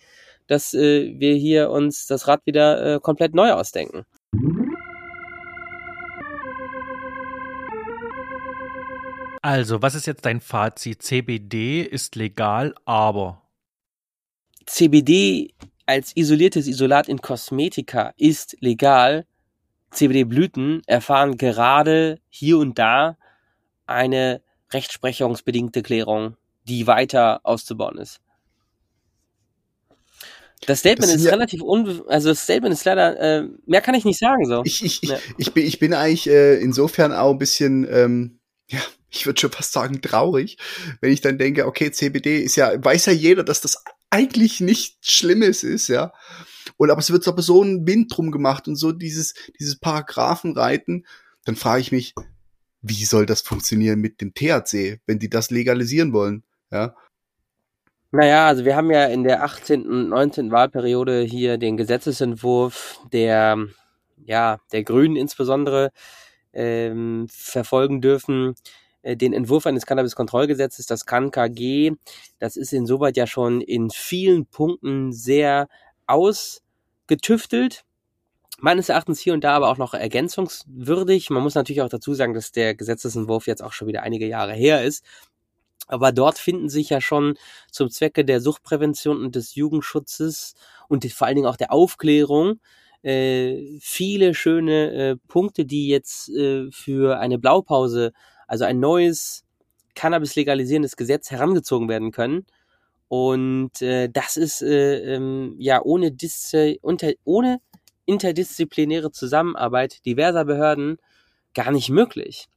dass 0.48 0.74
äh, 0.74 1.14
wir 1.18 1.36
hier 1.36 1.72
uns 1.72 2.08
das 2.08 2.28
Rad 2.28 2.46
wieder 2.46 2.96
äh, 2.96 3.00
komplett 3.00 3.34
neu 3.34 3.52
ausdenken. 3.52 4.06
Also, 9.46 9.84
was 9.84 9.94
ist 9.94 10.08
jetzt 10.08 10.26
dein 10.26 10.42
Fazit? 10.42 11.04
CBD 11.04 11.84
ist 11.84 12.16
legal, 12.16 12.74
aber 12.84 13.44
CBD 14.66 15.54
als 15.86 16.18
isoliertes 16.18 16.66
Isolat 16.66 17.08
in 17.08 17.22
Kosmetika 17.22 18.12
ist 18.18 18.58
legal. 18.60 19.28
CBD-Blüten 19.92 20.82
erfahren 20.88 21.38
gerade 21.38 22.18
hier 22.28 22.58
und 22.58 22.80
da 22.80 23.20
eine 23.86 24.42
rechtsprechungsbedingte 24.74 25.84
Klärung, 25.84 26.38
die 26.64 26.88
weiter 26.88 27.42
auszubauen 27.44 28.00
ist. 28.00 28.22
Das 30.66 30.80
Statement 30.80 31.14
das 31.14 31.18
ist 31.18 31.26
ja, 31.26 31.34
relativ 31.34 31.62
un, 31.62 32.02
also 32.08 32.30
das 32.30 32.42
Statement 32.42 32.74
ist 32.74 32.84
leider, 32.84 33.20
äh, 33.20 33.48
mehr 33.68 33.82
kann 33.82 33.94
ich 33.94 34.06
nicht 34.06 34.18
sagen 34.18 34.46
so. 34.46 34.64
Ich, 34.66 34.84
ich, 34.84 35.04
ja. 35.04 35.20
ich, 35.38 35.54
bin, 35.54 35.68
ich 35.68 35.78
bin 35.78 35.94
eigentlich 35.94 36.28
äh, 36.28 36.56
insofern 36.56 37.14
auch 37.14 37.30
ein 37.30 37.38
bisschen, 37.38 37.88
ähm, 37.88 38.40
ja, 38.68 38.82
ich 39.16 39.26
würde 39.26 39.40
schon 39.40 39.52
fast 39.52 39.72
sagen 39.72 40.02
traurig, 40.02 40.58
wenn 41.02 41.12
ich 41.12 41.22
dann 41.22 41.38
denke, 41.38 41.66
okay, 41.66 41.92
CBD 41.92 42.40
ist 42.42 42.56
ja, 42.56 42.72
weiß 42.84 43.08
ja 43.08 43.14
jeder, 43.14 43.44
dass 43.44 43.62
das 43.62 43.84
eigentlich 44.10 44.60
nichts 44.60 45.12
Schlimmes 45.12 45.64
ist, 45.64 45.88
ja. 45.88 46.14
Und 46.78 46.90
aber 46.90 47.00
es 47.00 47.12
wird 47.12 47.28
aber 47.28 47.42
so 47.42 47.64
ein 47.64 47.86
Wind 47.88 48.16
drum 48.16 48.32
gemacht 48.32 48.68
und 48.68 48.76
so 48.76 48.92
dieses, 48.92 49.34
dieses 49.60 49.80
Paragraphenreiten, 49.80 51.06
dann 51.46 51.56
frage 51.56 51.82
ich 51.82 51.92
mich, 51.92 52.14
wie 52.82 53.06
soll 53.06 53.26
das 53.26 53.42
funktionieren 53.42 54.00
mit 54.00 54.22
dem 54.22 54.34
THC, 54.34 55.00
wenn 55.06 55.20
die 55.20 55.30
das 55.30 55.52
legalisieren 55.52 56.14
wollen, 56.14 56.44
ja. 56.72 56.96
Naja, 58.12 58.48
also 58.48 58.64
wir 58.64 58.78
haben 58.78 58.92
ja 58.92 59.06
in 59.06 59.24
der 59.24 59.44
18. 59.44 59.86
und 59.86 60.10
19. 60.10 60.52
Wahlperiode 60.52 61.22
hier 61.22 61.58
den 61.58 61.76
Gesetzesentwurf 61.76 63.00
der, 63.12 63.58
ja, 64.24 64.60
der 64.72 64.84
Grünen 64.84 65.18
insbesondere 65.18 65.92
ähm, 66.54 67.28
verfolgen 67.30 68.00
dürfen, 68.00 68.56
äh, 69.06 69.16
den 69.16 69.34
Entwurf 69.34 69.68
eines 69.68 69.86
Cannabis-Kontrollgesetzes, 69.86 70.88
das 70.88 71.06
KanKG. 71.06 71.94
Das 72.40 72.58
ist 72.58 72.74
insoweit 72.74 73.18
ja 73.18 73.28
schon 73.28 73.62
in 73.62 73.92
vielen 73.92 74.48
Punkten 74.48 75.14
sehr 75.14 75.68
ausgetüftelt. 76.08 77.84
Meines 78.60 78.90
Erachtens 78.90 79.20
hier 79.20 79.34
und 79.34 79.44
da 79.44 79.56
aber 79.56 79.70
auch 79.70 79.78
noch 79.78 79.94
ergänzungswürdig. 79.94 81.30
Man 81.30 81.44
muss 81.44 81.54
natürlich 81.54 81.84
auch 81.84 81.90
dazu 81.90 82.16
sagen, 82.16 82.34
dass 82.34 82.52
der 82.52 82.74
Gesetzesentwurf 82.74 83.46
jetzt 83.46 83.62
auch 83.62 83.74
schon 83.74 83.88
wieder 83.88 84.02
einige 84.02 84.28
Jahre 84.28 84.54
her 84.54 84.84
ist. 84.84 85.06
Aber 85.88 86.12
dort 86.12 86.40
finden 86.40 86.70
sich 86.70 86.90
ja 86.90 87.00
schon 87.00 87.38
zum 87.72 87.92
Zwecke 87.92 88.26
der 88.26 88.42
Suchtprävention 88.42 89.24
und 89.24 89.36
des 89.36 89.54
Jugendschutzes 89.54 90.56
und 90.88 91.06
vor 91.12 91.28
allen 91.28 91.36
Dingen 91.36 91.48
auch 91.48 91.58
der 91.58 91.72
Aufklärung 91.72 92.60
äh, 93.04 93.78
viele 93.82 94.34
schöne 94.34 94.92
äh, 94.92 95.16
Punkte, 95.28 95.66
die 95.66 95.90
jetzt 95.90 96.28
äh, 96.30 96.72
für 96.72 97.20
eine 97.20 97.38
Blaupause 97.38 98.14
also 98.48 98.66
ein 98.66 98.80
neues 98.80 99.44
Cannabis 99.96 100.36
legalisierendes 100.36 100.98
Gesetz 100.98 101.32
herangezogen 101.32 101.90
werden 101.90 102.12
können. 102.12 102.46
Und 103.08 103.82
äh, 103.82 104.10
das 104.10 104.36
ist 104.38 104.62
äh, 104.62 105.16
ähm, 105.16 105.56
ja 105.58 105.82
ohne, 105.82 106.12
Dis 106.12 106.54
unter, 106.82 107.12
ohne 107.24 107.60
interdisziplinäre 108.06 109.12
Zusammenarbeit 109.12 110.06
diverser 110.06 110.46
Behörden 110.46 110.98
gar 111.54 111.72
nicht 111.72 111.90
möglich. 111.90 112.48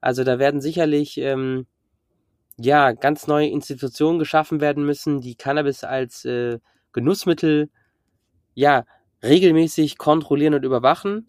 Also 0.00 0.24
da 0.24 0.38
werden 0.38 0.60
sicherlich 0.60 1.18
ähm, 1.18 1.66
ja 2.56 2.92
ganz 2.92 3.26
neue 3.26 3.48
Institutionen 3.48 4.18
geschaffen 4.18 4.60
werden 4.60 4.84
müssen, 4.84 5.20
die 5.20 5.36
Cannabis 5.36 5.84
als 5.84 6.24
äh, 6.24 6.58
Genussmittel 6.92 7.70
ja 8.54 8.84
regelmäßig 9.22 9.98
kontrollieren 9.98 10.54
und 10.54 10.64
überwachen 10.64 11.26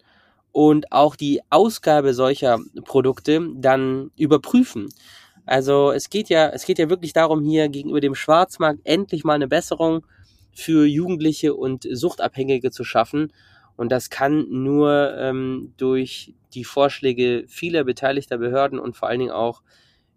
und 0.52 0.92
auch 0.92 1.16
die 1.16 1.40
Ausgabe 1.50 2.14
solcher 2.14 2.58
Produkte 2.84 3.48
dann 3.56 4.10
überprüfen. 4.16 4.88
Also 5.46 5.90
es 5.90 6.10
geht 6.10 6.28
ja, 6.28 6.48
es 6.50 6.64
geht 6.64 6.78
ja 6.78 6.88
wirklich 6.90 7.12
darum, 7.12 7.42
hier 7.42 7.68
gegenüber 7.68 8.00
dem 8.00 8.14
Schwarzmarkt 8.14 8.80
endlich 8.84 9.24
mal 9.24 9.34
eine 9.34 9.48
Besserung 9.48 10.06
für 10.52 10.86
Jugendliche 10.86 11.54
und 11.54 11.86
Suchtabhängige 11.90 12.70
zu 12.70 12.84
schaffen. 12.84 13.32
Und 13.76 13.90
das 13.90 14.10
kann 14.10 14.46
nur 14.48 15.16
ähm, 15.16 15.72
durch 15.76 16.34
die 16.52 16.64
Vorschläge 16.64 17.44
vieler 17.48 17.84
beteiligter 17.84 18.38
Behörden 18.38 18.78
und 18.78 18.96
vor 18.96 19.08
allen 19.08 19.20
Dingen 19.20 19.30
auch 19.32 19.62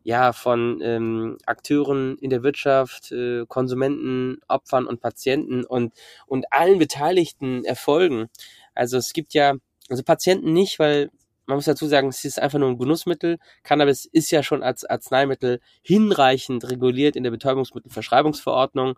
ja 0.04 0.34
von 0.34 0.82
ähm, 0.82 1.38
Akteuren 1.46 2.18
in 2.18 2.30
der 2.30 2.44
Wirtschaft, 2.44 3.12
äh, 3.12 3.46
Konsumenten, 3.48 4.40
Opfern 4.48 4.86
und 4.86 5.00
Patienten 5.00 5.64
und 5.64 5.94
und 6.28 6.52
allen 6.52 6.78
Beteiligten 6.78 7.64
erfolgen. 7.64 8.28
Also 8.76 8.98
es 8.98 9.14
gibt 9.14 9.34
ja 9.34 9.56
also 9.94 10.04
Patienten 10.04 10.54
nicht, 10.54 10.80
weil 10.80 11.10
man 11.46 11.58
muss 11.58 11.66
dazu 11.66 11.88
sagen, 11.88 12.08
es 12.08 12.26
ist 12.26 12.40
einfach 12.40 12.60
nur 12.60 12.70
ein 12.70 12.78
Genussmittel. 12.78 13.38
Cannabis 13.64 14.06
ist 14.06 14.32
ja 14.32 14.44
schon 14.44 14.64
als 14.64 14.86
Arzneimittel 14.86 15.60
hinreichend 15.82 16.70
reguliert 16.70 17.16
in 17.16 17.24
der 17.24 17.32
Betäubungsmittelverschreibungsverordnung 17.32 18.98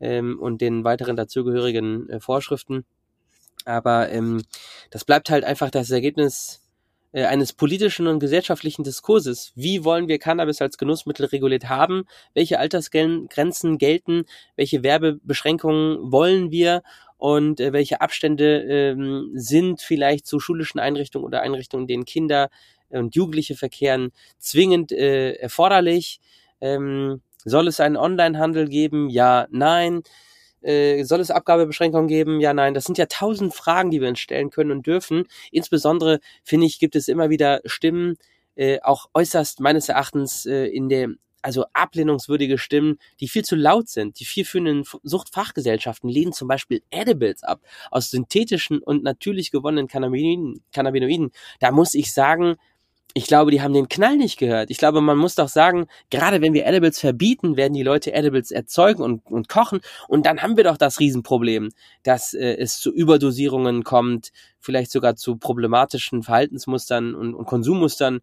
ähm, 0.00 0.38
und 0.40 0.60
den 0.60 0.84
weiteren 0.84 1.16
dazugehörigen 1.16 2.08
äh, 2.10 2.20
Vorschriften. 2.20 2.84
Aber 3.64 4.10
ähm, 4.10 4.42
das 4.90 5.04
bleibt 5.04 5.30
halt 5.30 5.44
einfach 5.44 5.70
das 5.70 5.90
Ergebnis 5.90 6.62
äh, 7.12 7.24
eines 7.24 7.52
politischen 7.52 8.08
und 8.08 8.18
gesellschaftlichen 8.18 8.84
Diskurses. 8.84 9.52
Wie 9.54 9.84
wollen 9.84 10.06
wir 10.06 10.18
Cannabis 10.18 10.60
als 10.60 10.76
Genussmittel 10.76 11.26
reguliert 11.26 11.68
haben? 11.68 12.04
Welche 12.34 12.58
Altersgrenzen 12.58 13.78
gelten? 13.78 14.24
Welche 14.54 14.82
Werbebeschränkungen 14.82 16.12
wollen 16.12 16.50
wir? 16.50 16.82
Und 17.18 17.60
äh, 17.60 17.72
welche 17.72 18.00
Abstände 18.00 18.62
ähm, 18.62 19.30
sind 19.34 19.80
vielleicht 19.80 20.26
zu 20.26 20.40
schulischen 20.40 20.80
Einrichtungen 20.80 21.24
oder 21.24 21.42
Einrichtungen, 21.42 21.84
in 21.84 21.88
denen 21.88 22.04
Kinder 22.04 22.50
und 22.88 23.14
Jugendliche 23.14 23.56
verkehren, 23.56 24.12
zwingend 24.38 24.92
äh, 24.92 25.32
erforderlich? 25.32 26.20
Ähm, 26.60 27.20
soll 27.44 27.68
es 27.68 27.80
einen 27.80 27.96
Onlinehandel 27.96 28.68
geben? 28.68 29.08
Ja, 29.08 29.46
nein. 29.50 30.02
Äh, 30.62 31.04
soll 31.04 31.20
es 31.20 31.30
Abgabebeschränkungen 31.30 32.08
geben? 32.08 32.40
Ja, 32.40 32.52
nein. 32.52 32.74
Das 32.74 32.84
sind 32.84 32.98
ja 32.98 33.06
tausend 33.06 33.54
Fragen, 33.54 33.90
die 33.90 34.00
wir 34.00 34.08
uns 34.08 34.18
stellen 34.18 34.50
können 34.50 34.72
und 34.72 34.86
dürfen. 34.86 35.24
Insbesondere, 35.52 36.18
finde 36.42 36.66
ich, 36.66 36.78
gibt 36.80 36.96
es 36.96 37.08
immer 37.08 37.30
wieder 37.30 37.60
Stimmen, 37.64 38.16
äh, 38.56 38.80
auch 38.82 39.06
äußerst 39.14 39.60
meines 39.60 39.88
Erachtens 39.88 40.46
äh, 40.46 40.66
in 40.66 40.88
der 40.88 41.10
also 41.46 41.64
ablehnungswürdige 41.74 42.58
Stimmen, 42.58 42.98
die 43.20 43.28
viel 43.28 43.44
zu 43.44 43.54
laut 43.54 43.88
sind. 43.88 44.18
Die 44.18 44.24
vier 44.24 44.44
führenden 44.44 44.82
Suchtfachgesellschaften 45.04 46.10
lehnen 46.10 46.32
zum 46.32 46.48
Beispiel 46.48 46.82
Edibles 46.90 47.44
ab 47.44 47.60
aus 47.92 48.10
synthetischen 48.10 48.80
und 48.80 49.04
natürlich 49.04 49.52
gewonnenen 49.52 49.86
Cannabinoiden. 49.86 50.60
Cannabinoiden. 50.72 51.30
Da 51.60 51.70
muss 51.70 51.94
ich 51.94 52.12
sagen, 52.12 52.56
ich 53.14 53.28
glaube, 53.28 53.52
die 53.52 53.62
haben 53.62 53.74
den 53.74 53.88
Knall 53.88 54.16
nicht 54.16 54.40
gehört. 54.40 54.72
Ich 54.72 54.78
glaube, 54.78 55.00
man 55.00 55.16
muss 55.18 55.36
doch 55.36 55.48
sagen, 55.48 55.86
gerade 56.10 56.42
wenn 56.42 56.52
wir 56.52 56.66
Edibles 56.66 56.98
verbieten, 56.98 57.56
werden 57.56 57.74
die 57.74 57.84
Leute 57.84 58.12
Edibles 58.12 58.50
erzeugen 58.50 59.04
und, 59.04 59.24
und 59.30 59.48
kochen. 59.48 59.78
Und 60.08 60.26
dann 60.26 60.42
haben 60.42 60.56
wir 60.56 60.64
doch 60.64 60.76
das 60.76 60.98
Riesenproblem, 60.98 61.68
dass 62.02 62.34
äh, 62.34 62.56
es 62.56 62.80
zu 62.80 62.92
Überdosierungen 62.92 63.84
kommt, 63.84 64.32
vielleicht 64.58 64.90
sogar 64.90 65.14
zu 65.14 65.36
problematischen 65.36 66.24
Verhaltensmustern 66.24 67.14
und, 67.14 67.36
und 67.36 67.46
Konsummustern, 67.46 68.18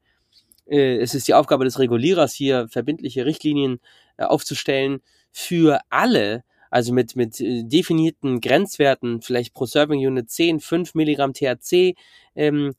es 0.65 1.13
ist 1.13 1.27
die 1.27 1.33
Aufgabe 1.33 1.65
des 1.65 1.79
Regulierers 1.79 2.33
hier 2.33 2.67
verbindliche 2.69 3.25
Richtlinien 3.25 3.79
äh, 4.17 4.23
aufzustellen 4.23 5.01
für 5.31 5.79
alle, 5.89 6.43
also 6.69 6.93
mit, 6.93 7.15
mit 7.15 7.39
äh, 7.41 7.63
definierten 7.63 8.41
Grenzwerten, 8.41 9.21
vielleicht 9.21 9.53
pro 9.53 9.65
Serving 9.65 10.05
Unit 10.05 10.29
10, 10.29 10.59
5 10.59 10.95
Milligramm 10.95 11.33
THC, 11.33 11.95
ähm, 12.35 12.73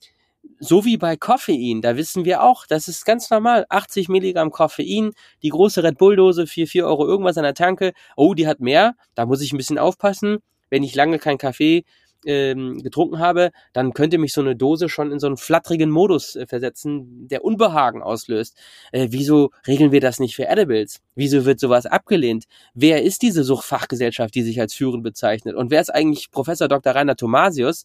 so 0.60 0.84
wie 0.84 0.96
bei 0.96 1.16
Koffein, 1.16 1.80
da 1.80 1.96
wissen 1.96 2.24
wir 2.24 2.42
auch, 2.42 2.66
das 2.66 2.88
ist 2.88 3.04
ganz 3.04 3.30
normal, 3.30 3.66
80 3.68 4.08
Milligramm 4.08 4.50
Koffein, 4.50 5.12
die 5.42 5.48
große 5.48 5.82
Red 5.82 5.98
Bull 5.98 6.16
Dose 6.16 6.46
für 6.46 6.66
4 6.66 6.86
Euro 6.86 7.06
irgendwas 7.06 7.38
an 7.38 7.44
der 7.44 7.54
Tanke, 7.54 7.92
oh, 8.16 8.34
die 8.34 8.46
hat 8.46 8.60
mehr, 8.60 8.94
da 9.14 9.26
muss 9.26 9.40
ich 9.40 9.52
ein 9.52 9.56
bisschen 9.56 9.78
aufpassen, 9.78 10.38
wenn 10.70 10.82
ich 10.82 10.94
lange 10.94 11.18
kein 11.18 11.38
Kaffee 11.38 11.84
ähm, 12.26 12.82
getrunken 12.82 13.18
habe, 13.18 13.50
dann 13.72 13.92
könnte 13.92 14.18
mich 14.18 14.32
so 14.32 14.40
eine 14.40 14.56
Dose 14.56 14.88
schon 14.88 15.12
in 15.12 15.18
so 15.18 15.26
einen 15.26 15.36
flatterigen 15.36 15.90
Modus 15.90 16.36
äh, 16.36 16.46
versetzen, 16.46 17.28
der 17.28 17.44
Unbehagen 17.44 18.02
auslöst. 18.02 18.56
Äh, 18.92 19.08
wieso 19.10 19.50
regeln 19.66 19.92
wir 19.92 20.00
das 20.00 20.20
nicht 20.20 20.36
für 20.36 20.48
Edibles? 20.48 21.00
Wieso 21.14 21.44
wird 21.44 21.60
sowas 21.60 21.86
abgelehnt? 21.86 22.44
Wer 22.74 23.02
ist 23.02 23.22
diese 23.22 23.44
Suchtfachgesellschaft, 23.44 24.34
die 24.34 24.42
sich 24.42 24.60
als 24.60 24.74
führend 24.74 25.02
bezeichnet? 25.02 25.54
Und 25.54 25.70
wer 25.70 25.80
ist 25.80 25.94
eigentlich 25.94 26.30
Professor 26.30 26.68
Dr. 26.68 26.94
Rainer 26.94 27.16
Thomasius, 27.16 27.84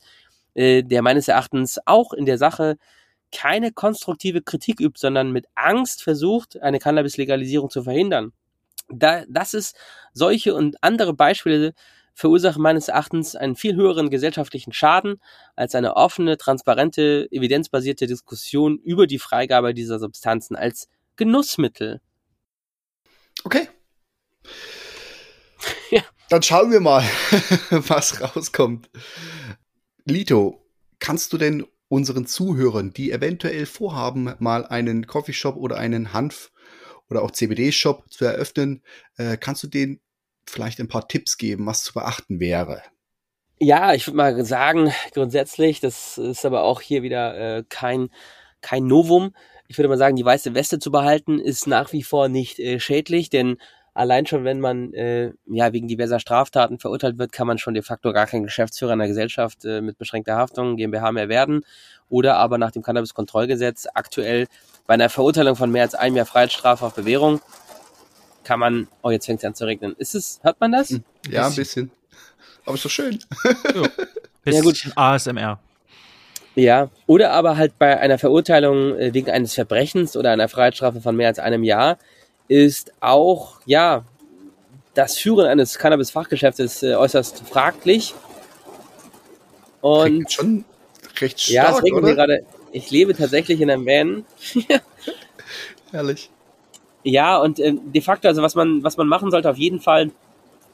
äh, 0.54 0.84
der 0.84 1.02
meines 1.02 1.28
Erachtens 1.28 1.80
auch 1.86 2.14
in 2.14 2.26
der 2.26 2.38
Sache 2.38 2.78
keine 3.32 3.72
konstruktive 3.72 4.42
Kritik 4.42 4.80
übt, 4.80 5.00
sondern 5.00 5.32
mit 5.32 5.46
Angst 5.56 6.04
versucht, 6.04 6.62
eine 6.62 6.80
Cannabis-Legalisierung 6.80 7.70
zu 7.70 7.84
verhindern? 7.84 8.34
Da, 8.92 9.24
das 9.30 9.54
ist 9.54 9.76
solche 10.14 10.56
und 10.56 10.84
andere 10.84 11.14
Beispiele 11.14 11.74
verursachen 12.20 12.62
meines 12.62 12.90
Erachtens 12.90 13.38
einen 13.38 13.56
viel 13.56 13.76
höheren 13.76 14.10
gesellschaftlichen 14.10 14.74
Schaden 14.74 15.22
als 15.56 15.74
eine 15.74 15.96
offene, 15.96 16.38
transparente, 16.38 17.30
evidenzbasierte 17.32 18.08
Diskussion 18.08 18.78
über 18.78 19.08
die 19.08 19.20
Freigabe 19.20 19.74
dieser 19.74 20.00
Substanzen 20.00 20.58
als 20.58 20.90
Genussmittel. 21.16 22.02
Okay. 23.44 23.70
Ja. 25.92 26.02
Dann 26.30 26.42
schauen 26.42 26.72
wir 26.72 26.80
mal, 26.80 27.04
was 27.70 28.22
rauskommt. 28.22 28.90
Lito, 30.06 30.66
kannst 31.00 31.34
du 31.34 31.38
denn 31.38 31.66
unseren 31.90 32.26
Zuhörern, 32.28 32.94
die 32.94 33.12
eventuell 33.12 33.66
vorhaben, 33.66 34.34
mal 34.40 34.66
einen 34.66 35.06
Coffeeshop 35.06 35.58
oder 35.58 35.78
einen 35.78 36.14
Hanf 36.14 36.52
oder 37.10 37.24
auch 37.24 37.32
CBD-Shop 37.32 38.06
zu 38.10 38.24
eröffnen, 38.24 38.84
äh, 39.18 39.36
kannst 39.36 39.64
du 39.64 39.68
denen 39.68 40.00
vielleicht 40.50 40.80
ein 40.80 40.88
paar 40.88 41.08
Tipps 41.08 41.38
geben, 41.38 41.66
was 41.66 41.84
zu 41.84 41.94
beachten 41.94 42.40
wäre? 42.40 42.82
Ja, 43.60 43.94
ich 43.94 44.08
würde 44.08 44.18
mal 44.18 44.46
sagen, 44.46 44.94
grundsätzlich, 45.14 45.82
das 45.82 46.18
ist 46.18 46.46
aber 46.46 46.64
auch 46.64 46.82
hier 46.82 47.04
wieder 47.04 47.58
äh, 47.58 47.64
kein, 47.68 48.10
kein 48.62 48.88
Novum. 48.88 49.34
Ich 49.68 49.78
würde 49.78 49.90
mal 49.90 49.98
sagen, 49.98 50.16
die 50.16 50.26
weiße 50.26 50.56
Weste 50.56 50.80
zu 50.80 50.92
behalten 50.92 51.40
ist 51.40 51.68
nach 51.68 51.92
wie 51.92 52.04
vor 52.04 52.30
nicht 52.30 52.60
äh, 52.60 52.80
schädlich, 52.80 53.30
denn 53.30 53.58
allein 53.94 54.26
schon, 54.26 54.46
wenn 54.46 54.62
man 54.62 54.94
äh, 54.94 55.34
ja 55.46 55.74
wegen 55.74 55.90
diverser 55.90 56.22
Straftaten 56.22 56.80
verurteilt 56.80 57.18
wird, 57.18 57.34
kann 57.34 57.48
man 57.48 57.58
schon 57.58 57.74
de 57.74 57.84
facto 57.84 58.14
gar 58.14 58.28
kein 58.28 58.44
Geschäftsführer 58.44 58.94
einer 58.94 59.08
Gesellschaft 59.08 59.66
äh, 59.66 59.82
mit 59.82 59.98
beschränkter 59.98 60.38
Haftung, 60.38 60.78
GmbH 60.78 61.12
mehr 61.12 61.28
werden. 61.28 61.66
Oder 62.08 62.38
aber 62.38 62.58
nach 62.58 62.72
dem 62.72 62.82
Cannabiskontrollgesetz 62.82 63.88
aktuell 63.94 64.48
bei 64.88 64.94
einer 64.94 65.10
Verurteilung 65.10 65.58
von 65.58 65.70
mehr 65.70 65.84
als 65.84 65.96
einem 65.96 66.16
Jahr 66.16 66.26
Freiheitsstrafe 66.26 66.86
auf 66.86 66.96
Bewährung 66.96 67.42
kann 68.50 68.60
man, 68.60 68.88
oh, 69.04 69.12
jetzt 69.12 69.28
fängt 69.28 69.42
es 69.42 69.46
an 69.46 69.54
zu 69.54 69.66
regnen. 69.66 69.96
Ist 70.00 70.16
es, 70.16 70.40
hört 70.42 70.60
man 70.60 70.72
das? 70.72 70.90
Hm, 70.90 71.04
ja, 71.30 71.46
ein 71.46 71.54
bisschen. 71.54 71.92
Aber 72.66 72.74
ist 72.74 72.84
doch 72.84 72.90
schön. 72.90 73.20
ja. 73.76 74.52
ja, 74.52 74.62
gut. 74.62 74.92
ASMR. 74.96 75.60
Ja, 76.56 76.90
oder 77.06 77.30
aber 77.34 77.58
halt 77.58 77.78
bei 77.78 78.00
einer 78.00 78.18
Verurteilung 78.18 78.98
äh, 78.98 79.14
wegen 79.14 79.30
eines 79.30 79.54
Verbrechens 79.54 80.18
oder 80.18 80.32
einer 80.32 80.50
Freiheitsstrafe 80.50 81.00
von 81.00 81.16
mehr 81.16 81.28
als 81.28 81.38
einem 81.38 81.64
Jahr 81.64 82.00
ist 82.48 82.92
auch, 83.02 83.62
ja, 83.68 84.04
das 84.96 85.20
Führen 85.20 85.46
eines 85.46 85.78
Cannabis-Fachgeschäftes 85.78 86.82
äh, 86.82 86.96
äußerst 86.96 87.44
fraglich. 87.48 88.16
Und 89.82 90.06
Klingt 90.06 90.34
schon 90.34 90.66
recht 91.22 91.40
stark, 91.40 91.54
Ja, 91.54 91.78
es 91.78 91.84
regnet 91.84 92.04
mir 92.04 92.16
gerade. 92.16 92.40
Ich 92.72 92.90
lebe 92.90 93.14
tatsächlich 93.14 93.62
in 93.62 93.70
einem 93.70 93.86
Van. 93.86 94.26
Herrlich. 95.92 96.32
Ja, 97.04 97.38
und 97.38 97.60
äh, 97.60 97.74
de 97.74 98.02
facto, 98.02 98.28
also 98.28 98.42
was 98.42 98.56
man, 98.56 98.84
was 98.84 98.98
man 98.98 99.08
machen 99.08 99.32
sollte 99.32 99.50
auf 99.50 99.58
jeden 99.58 99.80
Fall, 99.80 100.12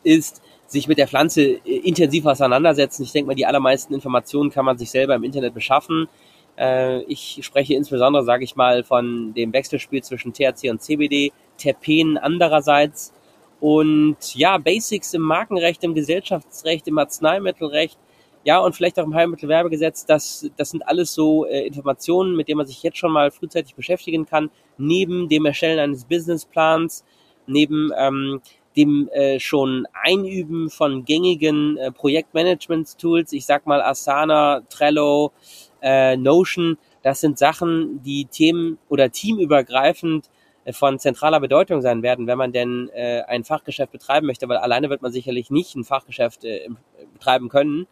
ist 0.03 0.41
sich 0.67 0.87
mit 0.87 0.97
der 0.97 1.07
Pflanze 1.07 1.41
äh, 1.41 1.77
intensiv 1.83 2.25
auseinandersetzen. 2.25 3.03
Ich 3.03 3.11
denke 3.11 3.27
mal, 3.27 3.35
die 3.35 3.45
allermeisten 3.45 3.93
Informationen 3.93 4.49
kann 4.49 4.65
man 4.65 4.77
sich 4.77 4.89
selber 4.89 5.15
im 5.15 5.23
Internet 5.23 5.53
beschaffen. 5.53 6.07
Äh, 6.57 7.03
ich 7.03 7.39
spreche 7.41 7.75
insbesondere, 7.75 8.23
sage 8.23 8.43
ich 8.43 8.55
mal, 8.55 8.83
von 8.83 9.33
dem 9.33 9.53
Wechselspiel 9.53 10.03
zwischen 10.03 10.33
THC 10.33 10.69
und 10.69 10.81
CBD, 10.81 11.31
Terpenen 11.57 12.17
andererseits 12.17 13.13
und 13.59 14.17
ja, 14.35 14.57
Basics 14.57 15.13
im 15.13 15.21
Markenrecht, 15.21 15.83
im 15.83 15.93
Gesellschaftsrecht, 15.93 16.87
im 16.87 16.97
Arzneimittelrecht, 16.97 17.97
ja, 18.45 18.59
und 18.59 18.75
vielleicht 18.75 18.99
auch 18.99 19.05
im 19.05 19.15
Heilmittelwerbegesetz, 19.15 20.05
das, 20.05 20.49
das 20.55 20.69
sind 20.69 20.87
alles 20.87 21.13
so 21.13 21.45
äh, 21.45 21.65
Informationen, 21.65 22.35
mit 22.35 22.47
denen 22.47 22.59
man 22.59 22.67
sich 22.67 22.83
jetzt 22.83 22.99
schon 22.99 23.11
mal 23.11 23.31
frühzeitig 23.31 23.73
beschäftigen 23.73 24.27
kann, 24.27 24.51
neben 24.77 25.27
dem 25.27 25.45
Erstellen 25.45 25.79
eines 25.79 26.05
Businessplans, 26.05 27.03
neben 27.47 27.91
ähm, 27.97 28.41
dem 28.77 29.09
äh, 29.13 29.39
schon 29.39 29.87
Einüben 29.93 30.69
von 30.69 31.05
gängigen 31.05 31.77
äh, 31.77 31.91
Projektmanagement-Tools, 31.91 33.33
ich 33.33 33.47
sag 33.47 33.65
mal 33.65 33.81
Asana, 33.81 34.61
Trello, 34.69 35.31
äh, 35.81 36.15
Notion, 36.15 36.77
das 37.01 37.21
sind 37.21 37.39
Sachen, 37.39 38.03
die 38.03 38.25
themen- 38.25 38.77
oder 38.89 39.11
teamübergreifend 39.11 40.29
äh, 40.65 40.73
von 40.73 40.99
zentraler 40.99 41.39
Bedeutung 41.39 41.81
sein 41.81 42.03
werden, 42.03 42.27
wenn 42.27 42.37
man 42.37 42.51
denn 42.51 42.89
äh, 42.93 43.23
ein 43.23 43.43
Fachgeschäft 43.43 43.91
betreiben 43.91 44.27
möchte, 44.27 44.47
weil 44.47 44.57
alleine 44.57 44.91
wird 44.91 45.01
man 45.01 45.11
sicherlich 45.11 45.49
nicht 45.49 45.75
ein 45.75 45.83
Fachgeschäft 45.83 46.45
äh, 46.45 46.67
betreiben 47.13 47.49
können. 47.49 47.87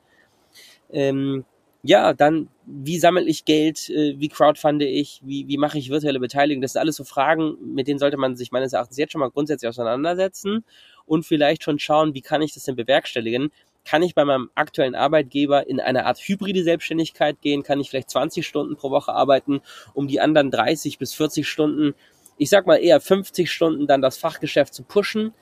Ähm, 0.92 1.46
ja, 1.86 2.14
dann, 2.14 2.48
wie 2.66 2.98
sammle 2.98 3.26
ich 3.26 3.44
Geld, 3.44 3.90
äh, 3.90 4.16
wie 4.18 4.30
crowdfunde 4.30 4.86
ich, 4.86 5.20
wie, 5.26 5.48
wie 5.50 5.58
mache 5.58 5.78
ich 5.78 5.90
virtuelle 5.90 6.20
Beteiligung? 6.20 6.62
Das 6.62 6.74
sind 6.74 6.80
alles 6.80 6.96
so 6.96 7.04
Fragen, 7.04 7.58
mit 7.76 7.90
denen 7.90 8.00
sollte 8.00 8.16
man 8.16 8.38
sich 8.38 8.54
meines 8.54 8.72
Erachtens 8.72 8.98
jetzt 8.98 9.12
schon 9.12 9.20
mal 9.20 9.30
grundsätzlich 9.30 9.68
auseinandersetzen 9.68 10.64
und 11.06 11.26
vielleicht 11.26 11.64
schon 11.64 11.80
schauen, 11.80 12.14
wie 12.14 12.22
kann 12.22 12.42
ich 12.42 12.54
das 12.54 12.64
denn 12.64 12.78
bewerkstelligen? 12.78 13.52
Kann 13.84 14.02
ich 14.02 14.16
bei 14.16 14.24
meinem 14.24 14.50
aktuellen 14.56 14.96
Arbeitgeber 14.96 15.68
in 15.68 15.82
eine 15.82 16.06
Art 16.06 16.20
hybride 16.20 16.64
Selbstständigkeit 16.64 17.42
gehen? 17.42 17.64
Kann 17.64 17.82
ich 17.82 17.90
vielleicht 17.90 18.10
20 18.12 18.48
Stunden 18.48 18.78
pro 18.78 18.90
Woche 18.90 19.12
arbeiten, 19.12 19.60
um 19.94 20.08
die 20.08 20.22
anderen 20.22 20.52
30 20.52 20.98
bis 21.00 21.14
40 21.14 21.46
Stunden, 21.46 21.96
ich 22.38 22.50
sag 22.50 22.66
mal 22.66 22.78
eher 22.78 23.02
50 23.02 23.52
Stunden 23.52 23.88
dann 23.88 24.02
das 24.02 24.18
Fachgeschäft 24.18 24.74
zu 24.74 24.84
pushen? 24.84 25.34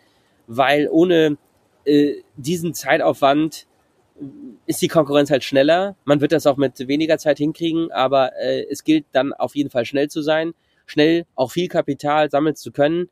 Weil 0.48 0.90
ohne 0.90 1.38
äh, 1.86 2.16
diesen 2.36 2.74
Zeitaufwand 2.74 3.68
ist 4.66 4.82
die 4.82 4.88
Konkurrenz 4.88 5.32
halt 5.32 5.44
schneller. 5.44 5.96
Man 6.06 6.22
wird 6.22 6.32
das 6.32 6.48
auch 6.48 6.58
mit 6.58 6.88
weniger 6.88 7.18
Zeit 7.18 7.38
hinkriegen, 7.38 7.92
aber 7.92 8.36
äh, 8.38 8.66
es 8.70 8.84
gilt 8.84 9.06
dann 9.12 9.34
auf 9.34 9.56
jeden 9.56 9.70
Fall 9.70 9.86
schnell 9.86 10.10
zu 10.10 10.22
sein, 10.22 10.54
schnell 10.86 11.26
auch 11.36 11.52
viel 11.52 11.68
Kapital 11.68 12.30
sammeln 12.30 12.56
zu 12.56 12.72
können. 12.72 13.10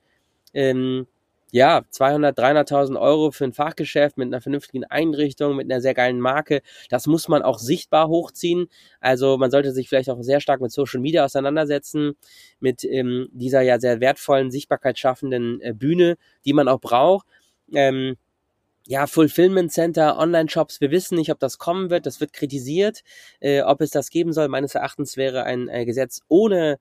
Ähm, 0.54 1.08
ja, 1.52 1.82
200, 1.90 2.38
300.000 2.38 3.00
Euro 3.00 3.32
für 3.32 3.46
ein 3.46 3.54
Fachgeschäft 3.54 4.18
mit 4.18 4.28
einer 4.28 4.42
vernünftigen 4.42 4.84
Einrichtung, 4.84 5.56
mit 5.56 5.72
einer 5.72 5.82
sehr 5.82 5.96
geilen 5.96 6.20
Marke, 6.20 6.62
das 6.90 7.08
muss 7.08 7.28
man 7.28 7.42
auch 7.42 7.58
sichtbar 7.58 8.08
hochziehen. 8.08 8.68
Also 9.00 9.38
man 9.38 9.50
sollte 9.50 9.72
sich 9.72 9.90
vielleicht 9.90 10.12
auch 10.12 10.22
sehr 10.22 10.42
stark 10.42 10.62
mit 10.62 10.72
Social 10.72 11.00
Media 11.00 11.26
auseinandersetzen, 11.26 12.14
mit 12.60 12.84
ähm, 12.84 13.30
dieser 13.32 13.62
ja 13.62 13.80
sehr 13.80 14.00
wertvollen, 14.00 14.52
Sichtbarkeit 14.52 15.00
schaffenden 15.00 15.60
äh, 15.62 15.74
Bühne, 15.74 16.18
die 16.46 16.54
man 16.54 16.68
auch 16.68 16.80
braucht. 16.80 17.26
Ähm, 17.74 18.16
ja, 18.90 19.06
Fulfillment 19.06 19.72
Center, 19.72 20.18
Online-Shops, 20.18 20.82
wir 20.82 20.90
wissen 20.90 21.16
nicht, 21.16 21.32
ob 21.32 21.40
das 21.40 21.60
kommen 21.60 21.92
wird, 21.92 22.08
das 22.08 22.20
wird 22.22 22.34
kritisiert, 22.34 23.02
äh, 23.40 23.62
ob 23.62 23.82
es 23.82 23.92
das 23.92 24.10
geben 24.10 24.34
soll. 24.34 24.48
Meines 24.48 24.74
Erachtens 24.74 25.16
wäre 25.16 25.44
ein 25.44 25.70
äh, 25.70 25.86
Gesetz 25.86 26.22
ohne 26.28 26.80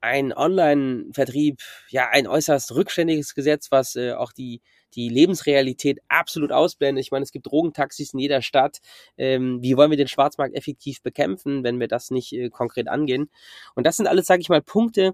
ein 0.00 0.34
Online-Vertrieb 0.34 1.62
ja 1.88 2.10
ein 2.10 2.26
äußerst 2.26 2.74
rückständiges 2.74 3.34
Gesetz, 3.34 3.70
was 3.70 3.96
äh, 3.96 4.12
auch 4.12 4.32
die 4.32 4.60
die 4.94 5.08
Lebensrealität 5.08 5.98
absolut 6.08 6.52
ausblendet. 6.52 7.04
Ich 7.04 7.10
meine, 7.10 7.22
es 7.22 7.32
gibt 7.32 7.46
Drogentaxis 7.46 8.14
in 8.14 8.20
jeder 8.20 8.42
Stadt. 8.42 8.78
Ähm, 9.16 9.62
wie 9.62 9.76
wollen 9.76 9.90
wir 9.90 9.96
den 9.96 10.08
Schwarzmarkt 10.08 10.54
effektiv 10.54 11.02
bekämpfen, 11.02 11.64
wenn 11.64 11.80
wir 11.80 11.88
das 11.88 12.10
nicht 12.10 12.32
äh, 12.32 12.48
konkret 12.50 12.88
angehen? 12.88 13.30
Und 13.74 13.86
das 13.86 13.96
sind 13.96 14.06
alles, 14.06 14.26
sage 14.26 14.40
ich 14.40 14.48
mal, 14.48 14.62
Punkte, 14.62 15.12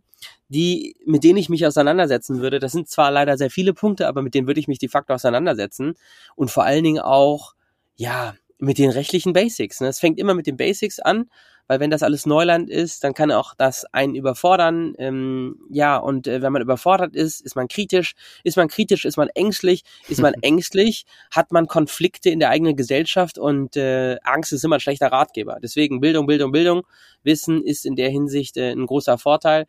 die 0.48 0.96
mit 1.04 1.24
denen 1.24 1.38
ich 1.38 1.48
mich 1.48 1.66
auseinandersetzen 1.66 2.40
würde. 2.40 2.58
Das 2.58 2.72
sind 2.72 2.88
zwar 2.88 3.10
leider 3.10 3.36
sehr 3.36 3.50
viele 3.50 3.74
Punkte, 3.74 4.06
aber 4.06 4.22
mit 4.22 4.34
denen 4.34 4.46
würde 4.46 4.60
ich 4.60 4.68
mich 4.68 4.78
de 4.78 4.88
facto 4.88 5.14
auseinandersetzen 5.14 5.94
und 6.36 6.50
vor 6.50 6.64
allen 6.64 6.84
Dingen 6.84 7.00
auch 7.00 7.54
ja 7.96 8.34
mit 8.62 8.78
den 8.78 8.90
rechtlichen 8.90 9.32
Basics. 9.32 9.80
Ne? 9.80 9.88
Es 9.88 10.00
fängt 10.00 10.18
immer 10.18 10.34
mit 10.34 10.46
den 10.46 10.56
Basics 10.56 10.98
an 10.98 11.26
weil 11.72 11.80
wenn 11.80 11.90
das 11.90 12.02
alles 12.02 12.26
Neuland 12.26 12.68
ist, 12.68 13.02
dann 13.02 13.14
kann 13.14 13.30
auch 13.30 13.54
das 13.54 13.86
einen 13.92 14.14
überfordern. 14.14 14.94
Ähm, 14.98 15.56
ja, 15.70 15.96
und 15.96 16.26
äh, 16.26 16.42
wenn 16.42 16.52
man 16.52 16.60
überfordert 16.60 17.14
ist, 17.14 17.40
ist 17.40 17.56
man 17.56 17.68
kritisch. 17.68 18.12
Ist 18.44 18.56
man 18.56 18.68
kritisch, 18.68 19.04
ist 19.04 19.16
man 19.16 19.28
ängstlich. 19.28 19.82
Ist 20.08 20.20
man 20.20 20.34
ängstlich, 20.42 21.06
hat 21.30 21.52
man 21.52 21.68
Konflikte 21.68 22.30
in 22.30 22.40
der 22.40 22.50
eigenen 22.50 22.76
Gesellschaft 22.76 23.38
und 23.38 23.76
äh, 23.76 24.18
Angst 24.22 24.52
ist 24.52 24.64
immer 24.64 24.76
ein 24.76 24.80
schlechter 24.80 25.12
Ratgeber. 25.12 25.58
Deswegen 25.62 26.00
Bildung, 26.00 26.26
Bildung, 26.26 26.52
Bildung. 26.52 26.82
Wissen 27.22 27.62
ist 27.62 27.86
in 27.86 27.96
der 27.96 28.10
Hinsicht 28.10 28.56
äh, 28.56 28.72
ein 28.72 28.86
großer 28.86 29.18
Vorteil 29.18 29.66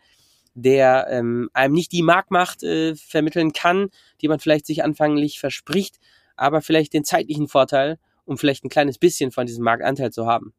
der 0.55 1.07
ähm, 1.09 1.49
einem 1.53 1.73
nicht 1.73 1.91
die 1.93 2.03
Marktmacht 2.03 2.61
äh, 2.61 2.95
vermitteln 2.95 3.53
kann, 3.53 3.89
die 4.21 4.27
man 4.27 4.39
vielleicht 4.39 4.67
sich 4.67 4.83
anfanglich 4.83 5.39
verspricht, 5.39 5.99
aber 6.35 6.61
vielleicht 6.61 6.93
den 6.93 7.03
zeitlichen 7.03 7.47
Vorteil, 7.47 7.97
um 8.25 8.37
vielleicht 8.37 8.63
ein 8.63 8.69
kleines 8.69 8.97
bisschen 8.97 9.31
von 9.31 9.45
diesem 9.45 9.63
Marktanteil 9.63 10.11
zu 10.11 10.25
haben. 10.25 10.53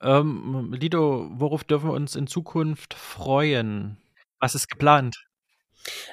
Ähm, 0.00 0.72
Lido, 0.78 1.28
worauf 1.32 1.64
dürfen 1.64 1.88
wir 1.88 1.94
uns 1.94 2.14
in 2.14 2.26
Zukunft 2.26 2.94
freuen? 2.94 3.96
Was 4.38 4.54
ist 4.54 4.68
geplant? 4.68 5.28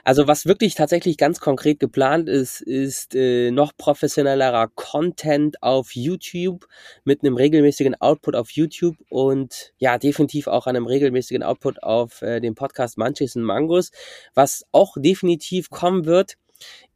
Also 0.03 0.27
was 0.27 0.45
wirklich 0.45 0.75
tatsächlich 0.75 1.17
ganz 1.17 1.39
konkret 1.39 1.79
geplant 1.79 2.29
ist, 2.29 2.61
ist 2.61 3.15
äh, 3.15 3.51
noch 3.51 3.73
professionellerer 3.77 4.69
Content 4.75 5.61
auf 5.61 5.95
YouTube 5.95 6.67
mit 7.03 7.23
einem 7.23 7.35
regelmäßigen 7.35 7.99
Output 7.99 8.35
auf 8.35 8.51
YouTube 8.51 8.95
und 9.09 9.73
ja, 9.77 9.97
definitiv 9.97 10.47
auch 10.47 10.67
einem 10.67 10.85
regelmäßigen 10.85 11.43
Output 11.43 11.83
auf 11.83 12.21
äh, 12.21 12.39
dem 12.39 12.55
Podcast 12.55 12.97
Manches 12.97 13.35
und 13.35 13.43
Mangos. 13.43 13.91
Was 14.33 14.65
auch 14.71 14.95
definitiv 14.97 15.69
kommen 15.69 16.05
wird, 16.05 16.37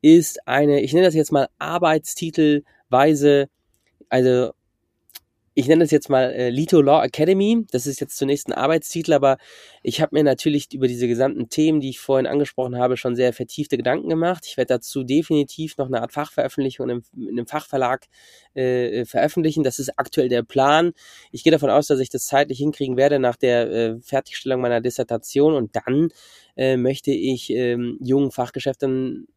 ist 0.02 0.48
eine, 0.48 0.82
ich 0.82 0.94
nenne 0.94 1.06
das 1.06 1.16
jetzt 1.16 1.32
mal 1.32 1.50
Arbeitstitelweise, 2.90 3.50
also 4.10 4.52
ich 5.56 5.68
nenne 5.68 5.84
das 5.84 5.92
jetzt 5.92 6.10
mal 6.10 6.32
äh, 6.32 6.50
Lito 6.52 6.82
Law 6.82 7.04
Academy. 7.04 7.66
Das 7.72 7.86
ist 7.86 8.00
jetzt 8.00 8.16
zunächst 8.16 8.48
ein 8.48 8.54
Arbeitstitel, 8.54 9.12
aber 9.12 9.38
ich 9.84 10.00
habe 10.00 10.16
mir 10.16 10.24
natürlich 10.24 10.72
über 10.74 10.88
diese 10.88 11.06
gesamten 11.08 11.50
Themen, 11.50 11.82
die 11.82 11.90
ich 11.90 12.00
vorhin 12.00 12.28
angesprochen 12.28 12.78
habe, 12.78 12.96
schon 12.96 13.18
sehr 13.18 13.34
vertiefte 13.34 13.76
Gedanken 13.76 14.08
gemacht. 14.08 14.46
Ich 14.46 14.56
werde 14.56 14.76
dazu 14.76 15.04
definitiv 15.04 15.76
noch 15.76 15.88
eine 15.88 16.02
Art 16.02 16.14
Fachveröffentlichung 16.14 16.86
in 16.86 16.92
einem, 16.92 17.04
in 17.14 17.30
einem 17.40 17.48
Fachverlag 17.48 18.06
äh, 18.54 19.04
veröffentlichen. 19.04 19.64
Das 19.64 19.80
ist 19.80 19.92
aktuell 19.98 20.30
der 20.30 20.44
Plan. 20.44 20.94
Ich 21.32 21.44
gehe 21.44 21.52
davon 21.52 21.72
aus, 21.72 21.88
dass 21.88 22.00
ich 22.00 22.10
das 22.10 22.26
zeitlich 22.26 22.60
hinkriegen 22.60 22.96
werde 22.96 23.20
nach 23.20 23.36
der 23.36 23.70
äh, 23.70 24.00
Fertigstellung 24.02 24.62
meiner 24.62 24.80
Dissertation 24.80 25.56
und 25.56 25.76
dann 25.76 26.10
äh, 26.56 26.78
möchte 26.78 27.12
ich 27.12 27.50
ähm, 27.50 27.98
jungen 28.00 28.32
Fachgeschäften 28.32 29.28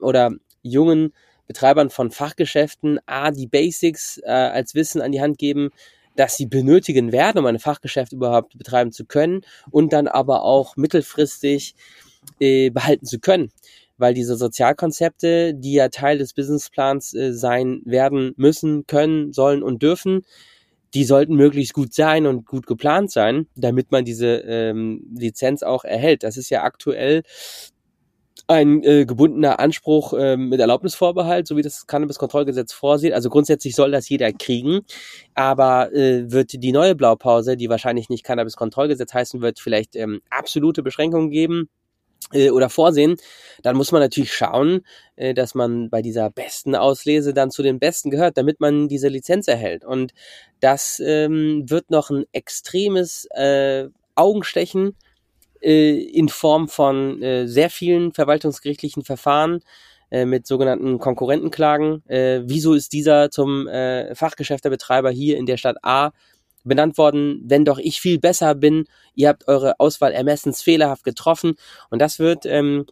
oder 0.00 0.32
jungen 0.62 1.12
Betreibern 1.48 1.90
von 1.90 2.12
Fachgeschäften 2.12 3.00
A, 3.06 3.32
die 3.32 3.48
Basics 3.48 4.20
äh, 4.22 4.30
als 4.30 4.74
Wissen 4.74 5.00
an 5.00 5.10
die 5.10 5.20
Hand 5.20 5.38
geben, 5.38 5.70
dass 6.14 6.36
sie 6.36 6.46
benötigen 6.46 7.10
werden, 7.10 7.38
um 7.38 7.46
ein 7.46 7.58
Fachgeschäft 7.58 8.12
überhaupt 8.12 8.56
betreiben 8.58 8.92
zu 8.92 9.04
können 9.04 9.42
und 9.70 9.92
dann 9.92 10.06
aber 10.06 10.42
auch 10.42 10.76
mittelfristig 10.76 11.74
äh, 12.38 12.70
behalten 12.70 13.06
zu 13.06 13.18
können. 13.18 13.50
Weil 13.96 14.14
diese 14.14 14.36
Sozialkonzepte, 14.36 15.54
die 15.54 15.72
ja 15.72 15.88
Teil 15.88 16.18
des 16.18 16.34
Businessplans 16.34 17.14
äh, 17.14 17.32
sein 17.32 17.82
werden, 17.84 18.34
müssen, 18.36 18.86
können, 18.86 19.32
sollen 19.32 19.62
und 19.62 19.82
dürfen, 19.82 20.24
die 20.94 21.04
sollten 21.04 21.34
möglichst 21.34 21.74
gut 21.74 21.94
sein 21.94 22.26
und 22.26 22.46
gut 22.46 22.66
geplant 22.66 23.10
sein, 23.10 23.46
damit 23.54 23.90
man 23.90 24.04
diese 24.04 24.38
ähm, 24.38 25.06
Lizenz 25.16 25.62
auch 25.62 25.84
erhält. 25.84 26.22
Das 26.22 26.36
ist 26.36 26.50
ja 26.50 26.62
aktuell 26.62 27.22
ein 28.46 28.82
äh, 28.84 29.04
gebundener 29.04 29.58
Anspruch 29.60 30.12
äh, 30.14 30.36
mit 30.36 30.60
Erlaubnisvorbehalt, 30.60 31.46
so 31.46 31.56
wie 31.56 31.62
das 31.62 31.86
Cannabis-Kontrollgesetz 31.86 32.72
vorsieht. 32.72 33.12
Also 33.12 33.30
grundsätzlich 33.30 33.74
soll 33.74 33.90
das 33.90 34.08
jeder 34.08 34.32
kriegen, 34.32 34.80
aber 35.34 35.92
äh, 35.92 36.30
wird 36.30 36.52
die 36.52 36.72
neue 36.72 36.94
Blaupause, 36.94 37.56
die 37.56 37.68
wahrscheinlich 37.68 38.08
nicht 38.08 38.24
Cannabis-Kontrollgesetz 38.24 39.12
heißen 39.12 39.40
wird, 39.40 39.60
vielleicht 39.60 39.96
ähm, 39.96 40.20
absolute 40.30 40.82
Beschränkungen 40.82 41.30
geben 41.30 41.68
äh, 42.32 42.50
oder 42.50 42.68
vorsehen, 42.68 43.16
dann 43.62 43.76
muss 43.76 43.92
man 43.92 44.02
natürlich 44.02 44.32
schauen, 44.32 44.82
äh, 45.16 45.34
dass 45.34 45.54
man 45.54 45.90
bei 45.90 46.02
dieser 46.02 46.30
besten 46.30 46.74
Auslese 46.74 47.34
dann 47.34 47.50
zu 47.50 47.62
den 47.62 47.78
Besten 47.78 48.10
gehört, 48.10 48.36
damit 48.36 48.60
man 48.60 48.88
diese 48.88 49.08
Lizenz 49.08 49.48
erhält. 49.48 49.84
Und 49.84 50.12
das 50.60 51.00
ähm, 51.04 51.64
wird 51.68 51.90
noch 51.90 52.10
ein 52.10 52.24
extremes 52.32 53.26
äh, 53.32 53.88
Augenstechen 54.14 54.96
in 55.60 56.28
Form 56.28 56.68
von 56.68 57.22
äh, 57.22 57.46
sehr 57.46 57.70
vielen 57.70 58.12
verwaltungsgerichtlichen 58.12 59.04
Verfahren 59.04 59.60
äh, 60.10 60.24
mit 60.24 60.46
sogenannten 60.46 60.98
Konkurrentenklagen. 60.98 62.02
Äh, 62.08 62.42
wieso 62.44 62.74
ist 62.74 62.92
dieser 62.92 63.30
zum 63.30 63.66
äh, 63.68 64.14
Fachgeschäftebetreiber 64.14 65.10
hier 65.10 65.36
in 65.36 65.46
der 65.46 65.56
Stadt 65.56 65.76
A 65.82 66.12
benannt 66.64 66.98
worden, 66.98 67.42
wenn 67.44 67.64
doch 67.64 67.78
ich 67.78 68.00
viel 68.00 68.18
besser 68.18 68.54
bin, 68.54 68.86
ihr 69.14 69.28
habt 69.28 69.48
eure 69.48 69.80
Auswahl 69.80 70.12
ermessens 70.12 70.62
fehlerhaft 70.62 71.04
getroffen. 71.04 71.54
Und 71.90 72.00
das 72.00 72.18
wird 72.18 72.46
ähm, 72.46 72.86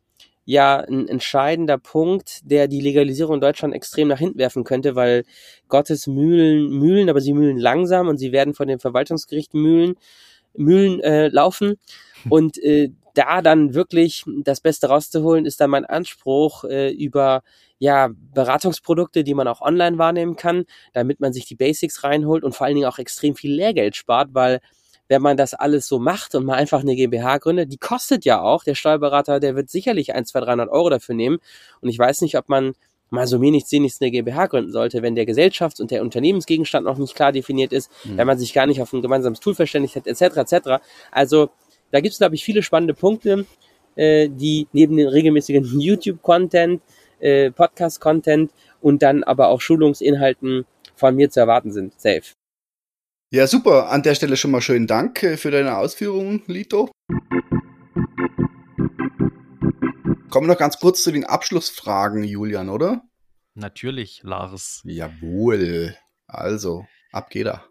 ja 0.44 0.78
ein 0.78 1.08
entscheidender 1.08 1.78
Punkt, 1.78 2.40
der 2.44 2.68
die 2.68 2.80
Legalisierung 2.80 3.36
in 3.36 3.40
Deutschland 3.40 3.74
extrem 3.74 4.08
nach 4.08 4.18
hinten 4.18 4.38
werfen 4.38 4.64
könnte, 4.64 4.94
weil 4.94 5.24
Gottes 5.68 6.06
Mühlen 6.06 6.70
mühlen, 6.70 7.10
aber 7.10 7.20
sie 7.20 7.32
mühlen 7.32 7.58
langsam 7.58 8.08
und 8.08 8.18
sie 8.18 8.32
werden 8.32 8.54
von 8.54 8.68
den 8.68 8.78
Verwaltungsgerichten 8.78 9.60
mühlen, 9.60 9.96
Mühlen 10.56 11.00
äh, 11.00 11.28
laufen. 11.28 11.76
Und 12.28 12.58
äh, 12.62 12.90
da 13.14 13.40
dann 13.40 13.74
wirklich 13.74 14.24
das 14.42 14.60
Beste 14.60 14.88
rauszuholen, 14.88 15.46
ist 15.46 15.60
dann 15.60 15.70
mein 15.70 15.86
Anspruch 15.86 16.64
äh, 16.64 16.90
über 16.90 17.42
ja 17.78 18.10
Beratungsprodukte, 18.34 19.24
die 19.24 19.34
man 19.34 19.48
auch 19.48 19.60
online 19.60 19.98
wahrnehmen 19.98 20.36
kann, 20.36 20.64
damit 20.92 21.20
man 21.20 21.32
sich 21.32 21.46
die 21.46 21.54
Basics 21.54 22.04
reinholt 22.04 22.44
und 22.44 22.54
vor 22.54 22.66
allen 22.66 22.76
Dingen 22.76 22.88
auch 22.88 22.98
extrem 22.98 23.34
viel 23.34 23.54
Lehrgeld 23.54 23.96
spart, 23.96 24.30
weil 24.32 24.60
wenn 25.08 25.22
man 25.22 25.36
das 25.36 25.54
alles 25.54 25.86
so 25.86 25.98
macht 25.98 26.34
und 26.34 26.44
mal 26.44 26.54
einfach 26.54 26.80
eine 26.80 26.96
GmbH 26.96 27.38
gründet, 27.38 27.72
die 27.72 27.78
kostet 27.78 28.24
ja 28.24 28.40
auch, 28.40 28.64
der 28.64 28.74
Steuerberater, 28.74 29.40
der 29.40 29.54
wird 29.54 29.70
sicherlich 29.70 30.14
ein, 30.14 30.26
zwei, 30.26 30.40
300 30.40 30.68
Euro 30.68 30.90
dafür 30.90 31.14
nehmen. 31.14 31.38
Und 31.80 31.88
ich 31.88 31.98
weiß 31.98 32.22
nicht, 32.22 32.36
ob 32.36 32.48
man 32.48 32.72
mal 33.10 33.26
so 33.26 33.40
wenig 33.40 33.64
wenigstens 33.70 34.02
eine 34.02 34.10
GmbH 34.10 34.46
gründen 34.46 34.72
sollte, 34.72 35.02
wenn 35.02 35.14
der 35.14 35.26
Gesellschafts- 35.26 35.80
und 35.80 35.90
der 35.90 36.02
Unternehmensgegenstand 36.02 36.84
noch 36.84 36.98
nicht 36.98 37.14
klar 37.14 37.32
definiert 37.32 37.72
ist, 37.72 37.90
mhm. 38.04 38.18
wenn 38.18 38.26
man 38.26 38.38
sich 38.38 38.52
gar 38.52 38.66
nicht 38.66 38.80
auf 38.80 38.92
ein 38.92 39.02
gemeinsames 39.02 39.40
Tool 39.40 39.54
verständigt 39.54 39.96
hat, 39.96 40.06
etc., 40.06 40.36
etc. 40.36 40.68
Also 41.10 41.50
da 41.90 42.00
gibt 42.00 42.12
es, 42.12 42.18
glaube 42.18 42.34
ich, 42.34 42.44
viele 42.44 42.62
spannende 42.62 42.94
Punkte, 42.94 43.46
äh, 43.94 44.28
die 44.28 44.66
neben 44.72 44.96
den 44.96 45.08
regelmäßigen 45.08 45.64
YouTube-Content, 45.80 46.82
äh, 47.20 47.50
Podcast-Content 47.50 48.50
und 48.80 49.02
dann 49.02 49.24
aber 49.24 49.48
auch 49.48 49.60
Schulungsinhalten 49.60 50.64
von 50.94 51.14
mir 51.14 51.30
zu 51.30 51.40
erwarten 51.40 51.72
sind. 51.72 51.98
Safe. 52.00 52.22
Ja, 53.32 53.46
super. 53.46 53.90
An 53.90 54.02
der 54.02 54.14
Stelle 54.14 54.36
schon 54.36 54.50
mal 54.50 54.60
schönen 54.60 54.86
Dank 54.86 55.22
äh, 55.22 55.36
für 55.36 55.50
deine 55.50 55.76
Ausführungen, 55.78 56.42
Lito. 56.46 56.90
Kommen 60.36 60.48
wir 60.48 60.52
noch 60.52 60.60
ganz 60.60 60.78
kurz 60.78 61.02
zu 61.02 61.12
den 61.12 61.24
Abschlussfragen, 61.24 62.22
Julian, 62.22 62.68
oder? 62.68 63.00
Natürlich, 63.54 64.20
Lars. 64.22 64.82
Jawohl. 64.84 65.96
Also, 66.26 66.86
ab 67.10 67.30
geht 67.30 67.46
er. 67.46 67.64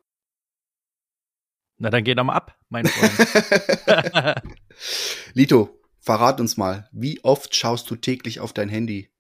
Na, 1.78 1.92
dann 1.92 2.04
geht 2.04 2.18
er 2.18 2.24
mal 2.24 2.34
ab, 2.34 2.58
mein 2.70 2.88
Freund. 2.88 4.42
Lito, 5.36 5.80
verrat 6.00 6.40
uns 6.40 6.58
mal, 6.58 6.90
wie 6.92 7.24
oft 7.24 7.56
schaust 7.56 7.88
du 7.92 7.98
täglich 7.98 8.40
auf 8.40 8.52
dein 8.52 8.70
Handy? 8.70 9.12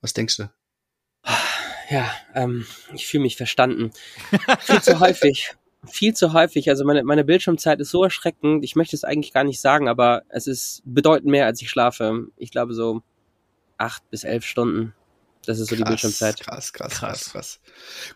Was 0.00 0.12
denkst 0.12 0.38
du? 0.38 0.50
Ja, 1.90 2.12
ähm, 2.34 2.66
ich 2.92 3.06
fühle 3.06 3.22
mich 3.22 3.36
verstanden. 3.36 3.92
Viel 4.58 4.82
zu 4.82 4.98
häufig. 4.98 5.54
Viel 5.86 6.14
zu 6.14 6.32
häufig. 6.32 6.68
Also 6.68 6.84
meine, 6.84 7.02
meine 7.04 7.24
Bildschirmzeit 7.24 7.80
ist 7.80 7.90
so 7.90 8.04
erschreckend. 8.04 8.64
Ich 8.64 8.76
möchte 8.76 8.96
es 8.96 9.04
eigentlich 9.04 9.32
gar 9.32 9.44
nicht 9.44 9.60
sagen, 9.60 9.88
aber 9.88 10.22
es 10.28 10.46
ist 10.46 10.82
bedeutend 10.84 11.30
mehr, 11.30 11.46
als 11.46 11.62
ich 11.62 11.70
schlafe. 11.70 12.26
Ich 12.36 12.50
glaube 12.50 12.74
so 12.74 13.02
acht 13.78 14.08
bis 14.10 14.24
elf 14.24 14.44
Stunden. 14.44 14.94
Das 15.46 15.58
ist 15.58 15.70
so 15.70 15.76
krass, 15.76 15.84
die 15.84 15.88
Bildschirmzeit. 15.88 16.40
Krass, 16.40 16.72
krass, 16.72 16.98
krass, 16.98 17.30
krass. 17.32 17.60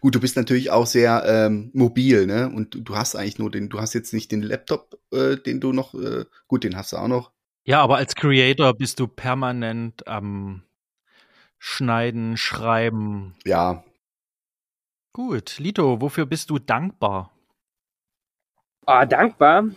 Gut, 0.00 0.14
du 0.14 0.20
bist 0.20 0.36
natürlich 0.36 0.70
auch 0.70 0.86
sehr 0.86 1.24
ähm, 1.26 1.70
mobil, 1.72 2.26
ne? 2.26 2.50
Und 2.54 2.74
du, 2.74 2.80
du, 2.80 2.96
hast 2.96 3.16
eigentlich 3.16 3.38
nur 3.38 3.50
den, 3.50 3.70
du 3.70 3.80
hast 3.80 3.94
jetzt 3.94 4.12
nicht 4.12 4.30
den 4.30 4.42
Laptop, 4.42 4.98
äh, 5.10 5.36
den 5.36 5.60
du 5.60 5.72
noch, 5.72 5.94
äh, 5.94 6.26
gut, 6.48 6.64
den 6.64 6.76
hast 6.76 6.92
du 6.92 6.98
auch 6.98 7.08
noch. 7.08 7.32
Ja, 7.64 7.80
aber 7.80 7.96
als 7.96 8.14
Creator 8.14 8.74
bist 8.74 9.00
du 9.00 9.08
permanent 9.08 10.06
am 10.06 10.64
Schneiden, 11.58 12.36
Schreiben. 12.36 13.34
Ja. 13.46 13.84
Gut, 15.14 15.58
Lito, 15.58 16.02
wofür 16.02 16.26
bist 16.26 16.50
du 16.50 16.58
dankbar? 16.58 17.33
Ah, 18.86 19.06
dankbar 19.06 19.70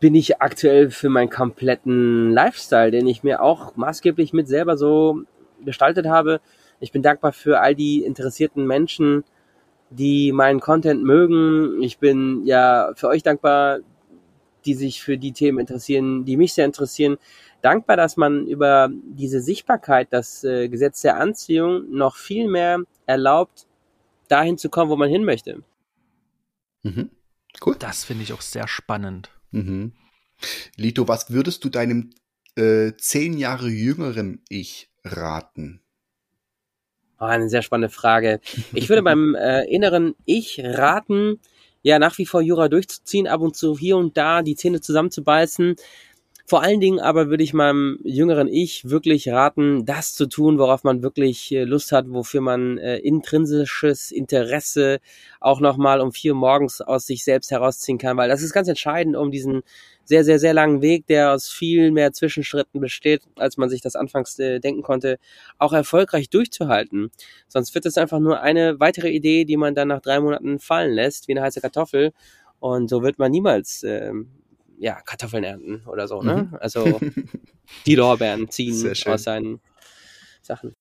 bin 0.00 0.14
ich 0.14 0.40
aktuell 0.42 0.90
für 0.90 1.08
meinen 1.08 1.30
kompletten 1.30 2.32
Lifestyle, 2.32 2.90
den 2.90 3.06
ich 3.06 3.22
mir 3.22 3.40
auch 3.40 3.76
maßgeblich 3.76 4.32
mit 4.32 4.48
selber 4.48 4.76
so 4.76 5.22
gestaltet 5.64 6.06
habe. 6.06 6.40
Ich 6.80 6.92
bin 6.92 7.02
dankbar 7.02 7.32
für 7.32 7.60
all 7.60 7.74
die 7.74 8.02
interessierten 8.04 8.66
Menschen, 8.66 9.24
die 9.90 10.32
meinen 10.32 10.60
Content 10.60 11.02
mögen. 11.02 11.80
Ich 11.82 11.98
bin 11.98 12.44
ja 12.44 12.92
für 12.94 13.08
euch 13.08 13.22
dankbar, 13.22 13.78
die 14.66 14.74
sich 14.74 15.02
für 15.02 15.16
die 15.16 15.32
Themen 15.32 15.58
interessieren, 15.60 16.24
die 16.24 16.36
mich 16.36 16.52
sehr 16.52 16.66
interessieren. 16.66 17.16
Dankbar, 17.62 17.96
dass 17.96 18.16
man 18.16 18.46
über 18.46 18.90
diese 18.92 19.40
Sichtbarkeit, 19.40 20.08
das 20.10 20.44
äh, 20.44 20.68
Gesetz 20.68 21.00
der 21.02 21.18
Anziehung, 21.18 21.90
noch 21.90 22.16
viel 22.16 22.48
mehr 22.48 22.80
erlaubt, 23.06 23.66
dahin 24.28 24.58
zu 24.58 24.68
kommen, 24.68 24.90
wo 24.90 24.96
man 24.96 25.08
hin 25.08 25.24
möchte. 25.24 25.62
Mhm. 26.82 27.10
Cool. 27.64 27.76
Das 27.78 28.04
finde 28.04 28.22
ich 28.22 28.32
auch 28.32 28.40
sehr 28.40 28.68
spannend. 28.68 29.30
Mhm. 29.50 29.92
Lito, 30.76 31.08
was 31.08 31.30
würdest 31.30 31.64
du 31.64 31.68
deinem 31.68 32.10
äh, 32.56 32.92
zehn 32.98 33.38
Jahre 33.38 33.68
jüngeren 33.68 34.42
Ich 34.48 34.90
raten? 35.04 35.80
Oh, 37.18 37.24
eine 37.24 37.48
sehr 37.48 37.62
spannende 37.62 37.88
Frage. 37.88 38.40
Ich 38.74 38.88
würde 38.88 39.02
beim 39.02 39.34
äh, 39.34 39.64
inneren 39.64 40.14
Ich 40.24 40.60
raten, 40.62 41.40
ja, 41.82 41.98
nach 41.98 42.18
wie 42.18 42.26
vor 42.26 42.42
Jura 42.42 42.68
durchzuziehen, 42.68 43.26
ab 43.26 43.40
und 43.40 43.56
zu 43.56 43.78
hier 43.78 43.96
und 43.96 44.16
da 44.16 44.42
die 44.42 44.56
Zähne 44.56 44.80
zusammenzubeißen. 44.80 45.76
Vor 46.48 46.62
allen 46.62 46.78
Dingen 46.78 47.00
aber 47.00 47.28
würde 47.28 47.42
ich 47.42 47.54
meinem 47.54 47.98
jüngeren 48.04 48.46
Ich 48.46 48.88
wirklich 48.88 49.28
raten, 49.28 49.84
das 49.84 50.14
zu 50.14 50.26
tun, 50.26 50.58
worauf 50.58 50.84
man 50.84 51.02
wirklich 51.02 51.50
äh, 51.50 51.64
Lust 51.64 51.90
hat, 51.90 52.06
wofür 52.08 52.40
man 52.40 52.78
äh, 52.78 52.98
intrinsisches 52.98 54.12
Interesse 54.12 55.00
auch 55.40 55.58
nochmal 55.58 56.00
um 56.00 56.12
vier 56.12 56.34
morgens 56.34 56.80
aus 56.80 57.04
sich 57.04 57.24
selbst 57.24 57.50
herausziehen 57.50 57.98
kann, 57.98 58.16
weil 58.16 58.28
das 58.28 58.42
ist 58.42 58.52
ganz 58.52 58.68
entscheidend, 58.68 59.16
um 59.16 59.32
diesen 59.32 59.62
sehr, 60.04 60.22
sehr, 60.22 60.38
sehr 60.38 60.54
langen 60.54 60.82
Weg, 60.82 61.08
der 61.08 61.32
aus 61.32 61.48
viel 61.48 61.90
mehr 61.90 62.12
Zwischenschritten 62.12 62.80
besteht, 62.80 63.22
als 63.34 63.56
man 63.56 63.68
sich 63.68 63.80
das 63.80 63.96
anfangs 63.96 64.38
äh, 64.38 64.60
denken 64.60 64.82
konnte, 64.82 65.18
auch 65.58 65.72
erfolgreich 65.72 66.30
durchzuhalten. 66.30 67.10
Sonst 67.48 67.74
wird 67.74 67.86
es 67.86 67.98
einfach 67.98 68.20
nur 68.20 68.40
eine 68.40 68.78
weitere 68.78 69.10
Idee, 69.10 69.46
die 69.46 69.56
man 69.56 69.74
dann 69.74 69.88
nach 69.88 70.00
drei 70.00 70.20
Monaten 70.20 70.60
fallen 70.60 70.94
lässt, 70.94 71.26
wie 71.26 71.32
eine 71.32 71.42
heiße 71.42 71.60
Kartoffel. 71.60 72.12
Und 72.60 72.88
so 72.88 73.02
wird 73.02 73.18
man 73.18 73.32
niemals 73.32 73.82
äh, 73.82 74.12
ja, 74.78 75.00
Kartoffeln 75.02 75.44
ernten 75.44 75.86
oder 75.86 76.08
so. 76.08 76.22
Ne? 76.22 76.48
Mhm. 76.50 76.58
Also 76.60 77.00
die 77.86 77.94
Lorbeeren 77.94 78.50
ziehen 78.50 78.92
aus 79.06 79.22
seinen 79.22 79.60
Sachen. 80.42 80.74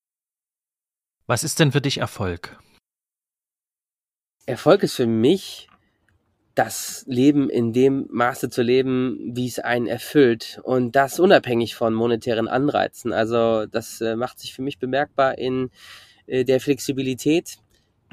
Was 1.28 1.44
ist 1.44 1.60
denn 1.60 1.72
für 1.72 1.82
dich 1.82 1.98
Erfolg? 1.98 2.60
Erfolg 4.46 4.84
ist 4.84 4.96
für 4.96 5.08
mich 5.08 5.70
das 6.54 7.04
Leben 7.08 7.50
in 7.50 7.74
dem 7.74 8.08
Maße 8.12 8.50
zu 8.50 8.62
leben, 8.62 9.20
wie 9.36 9.48
es 9.48 9.60
einen 9.60 9.88
erfüllt 9.88 10.62
und 10.64 10.96
das 10.96 11.20
unabhängig 11.20 11.76
von 11.76 11.94
monetären 11.94 12.48
Anreizen. 12.48 13.12
Also 13.12 13.66
das 13.66 14.00
äh, 14.00 14.16
macht 14.16 14.40
sich 14.40 14.54
für 14.54 14.62
mich 14.62 14.80
bemerkbar 14.80 15.38
in 15.38 15.70
äh, 16.28 16.46
der 16.46 16.62
Flexibilität, 16.62 17.58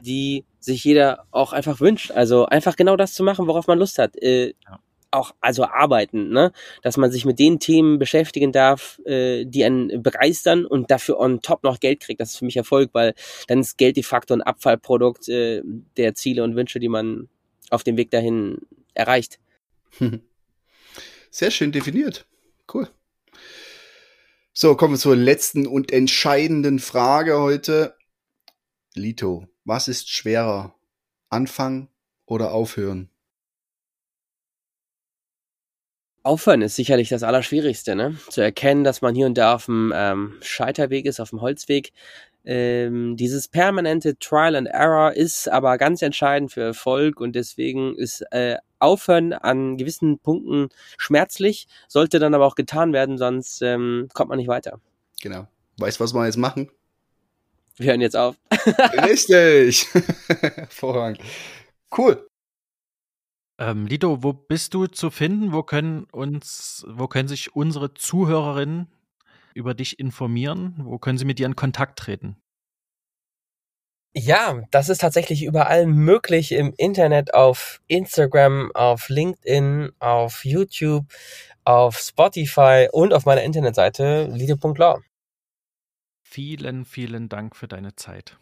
die 0.00 0.44
sich 0.58 0.82
jeder 0.82 1.24
auch 1.30 1.52
einfach 1.52 1.80
wünscht. 1.80 2.10
Also 2.10 2.46
einfach 2.46 2.74
genau 2.74 2.96
das 2.96 3.14
zu 3.14 3.22
machen, 3.22 3.46
worauf 3.46 3.68
man 3.68 3.78
Lust 3.78 3.98
hat. 3.98 4.20
Äh, 4.20 4.54
ja. 4.64 4.80
Auch 5.12 5.34
also 5.40 5.64
arbeiten, 5.64 6.30
ne? 6.30 6.52
dass 6.82 6.96
man 6.96 7.12
sich 7.12 7.24
mit 7.24 7.38
den 7.38 7.60
Themen 7.60 7.98
beschäftigen 7.98 8.50
darf, 8.50 8.98
äh, 9.04 9.44
die 9.44 9.64
einen 9.64 10.02
begeistern 10.02 10.66
und 10.66 10.90
dafür 10.90 11.20
on 11.20 11.42
top 11.42 11.62
noch 11.62 11.78
Geld 11.80 12.00
kriegt. 12.00 12.20
Das 12.20 12.30
ist 12.30 12.38
für 12.38 12.44
mich 12.44 12.56
Erfolg, 12.56 12.90
weil 12.94 13.14
dann 13.46 13.60
ist 13.60 13.78
Geld 13.78 13.96
de 13.96 14.02
facto 14.02 14.34
ein 14.34 14.42
Abfallprodukt 14.42 15.28
äh, 15.28 15.62
der 15.96 16.14
Ziele 16.14 16.42
und 16.42 16.56
Wünsche, 16.56 16.80
die 16.80 16.88
man 16.88 17.28
auf 17.70 17.84
dem 17.84 17.96
Weg 17.96 18.10
dahin 18.10 18.58
erreicht. 18.94 19.38
Sehr 21.30 21.50
schön 21.50 21.72
definiert. 21.72 22.26
Cool. 22.72 22.88
So, 24.54 24.76
kommen 24.76 24.94
wir 24.94 24.98
zur 24.98 25.16
letzten 25.16 25.66
und 25.66 25.92
entscheidenden 25.92 26.78
Frage 26.78 27.38
heute. 27.38 27.96
Lito, 28.94 29.46
was 29.64 29.88
ist 29.88 30.10
schwerer? 30.10 30.74
Anfangen 31.30 31.88
oder 32.26 32.52
aufhören? 32.52 33.11
Aufhören 36.24 36.62
ist 36.62 36.76
sicherlich 36.76 37.08
das 37.08 37.22
Allerschwierigste, 37.22 37.96
ne? 37.96 38.16
Zu 38.28 38.40
erkennen, 38.40 38.84
dass 38.84 39.02
man 39.02 39.14
hier 39.14 39.26
und 39.26 39.36
da 39.36 39.54
auf 39.54 39.66
dem 39.66 39.92
ähm, 39.94 40.34
Scheiterweg 40.40 41.06
ist, 41.06 41.20
auf 41.20 41.30
dem 41.30 41.40
Holzweg. 41.40 41.92
Ähm, 42.44 43.16
dieses 43.16 43.48
permanente 43.48 44.18
Trial 44.18 44.56
and 44.56 44.68
Error 44.68 45.12
ist 45.12 45.48
aber 45.48 45.78
ganz 45.78 46.02
entscheidend 46.02 46.50
für 46.50 46.62
Erfolg 46.62 47.20
und 47.20 47.34
deswegen 47.34 47.96
ist 47.96 48.24
äh, 48.32 48.56
Aufhören 48.80 49.32
an 49.32 49.76
gewissen 49.76 50.18
Punkten 50.18 50.68
schmerzlich, 50.98 51.68
sollte 51.86 52.18
dann 52.18 52.34
aber 52.34 52.46
auch 52.46 52.56
getan 52.56 52.92
werden, 52.92 53.16
sonst 53.16 53.62
ähm, 53.62 54.08
kommt 54.12 54.28
man 54.28 54.38
nicht 54.38 54.48
weiter. 54.48 54.80
Genau. 55.22 55.46
Weißt 55.78 56.00
was 56.00 56.14
wir 56.14 56.26
jetzt 56.26 56.36
machen? 56.36 56.68
Wir 57.76 57.90
hören 57.90 58.00
jetzt 58.00 58.16
auf. 58.16 58.36
Richtig. 59.06 59.86
Hervorragend. 60.28 61.20
Cool. 61.96 62.26
Ähm, 63.62 63.86
Lido, 63.86 64.24
wo 64.24 64.32
bist 64.32 64.74
du 64.74 64.88
zu 64.88 65.10
finden? 65.10 65.52
Wo 65.52 65.62
können 65.62 66.04
uns, 66.10 66.84
wo 66.88 67.06
können 67.06 67.28
sich 67.28 67.54
unsere 67.54 67.94
Zuhörerinnen 67.94 68.88
über 69.54 69.72
dich 69.74 70.00
informieren? 70.00 70.74
Wo 70.78 70.98
können 70.98 71.16
sie 71.16 71.24
mit 71.24 71.38
dir 71.38 71.46
in 71.46 71.54
Kontakt 71.54 71.96
treten? 72.00 72.36
Ja, 74.14 74.60
das 74.72 74.88
ist 74.88 75.00
tatsächlich 75.00 75.44
überall 75.44 75.86
möglich 75.86 76.50
im 76.50 76.74
Internet, 76.76 77.34
auf 77.34 77.80
Instagram, 77.86 78.72
auf 78.74 79.08
LinkedIn, 79.08 79.92
auf 80.00 80.44
YouTube, 80.44 81.06
auf 81.64 81.98
Spotify 81.98 82.88
und 82.90 83.14
auf 83.14 83.26
meiner 83.26 83.42
Internetseite 83.42 84.24
lido.law. 84.32 85.00
Vielen, 86.24 86.84
vielen 86.84 87.28
Dank 87.28 87.54
für 87.54 87.68
deine 87.68 87.94
Zeit. 87.94 88.38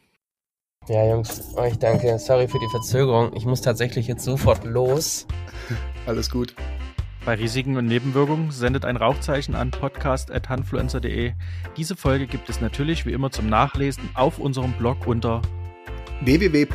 Ja, 0.90 1.06
Jungs, 1.06 1.54
euch 1.56 1.78
danke. 1.78 2.18
Sorry 2.18 2.48
für 2.48 2.58
die 2.58 2.68
Verzögerung. 2.68 3.30
Ich 3.36 3.44
muss 3.46 3.60
tatsächlich 3.60 4.08
jetzt 4.08 4.24
sofort 4.24 4.64
los. 4.64 5.24
Alles 6.04 6.28
gut. 6.30 6.56
Bei 7.24 7.34
Risiken 7.34 7.76
und 7.76 7.86
Nebenwirkungen 7.86 8.50
sendet 8.50 8.84
ein 8.84 8.96
Rauchzeichen 8.96 9.54
an 9.54 9.70
podcast.hanfluencer.de. 9.70 11.32
Diese 11.76 11.94
Folge 11.94 12.26
gibt 12.26 12.50
es 12.50 12.60
natürlich 12.60 13.06
wie 13.06 13.12
immer 13.12 13.30
zum 13.30 13.48
Nachlesen 13.48 14.08
auf 14.14 14.40
unserem 14.40 14.72
Blog 14.72 15.06
unter 15.06 15.42
www. 16.22 16.66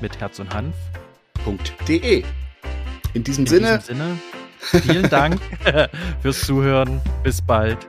mit 0.00 0.20
Herz 0.20 0.38
und 0.38 0.54
Hanf.de. 0.54 2.24
In 3.12 3.24
diesem 3.24 3.44
In 3.44 3.48
Sinne. 3.48 3.78
diesem 3.78 3.96
Sinne, 3.96 4.18
vielen 4.80 5.10
Dank 5.10 5.38
fürs 6.22 6.40
Zuhören. 6.46 7.02
Bis 7.22 7.42
bald. 7.42 7.86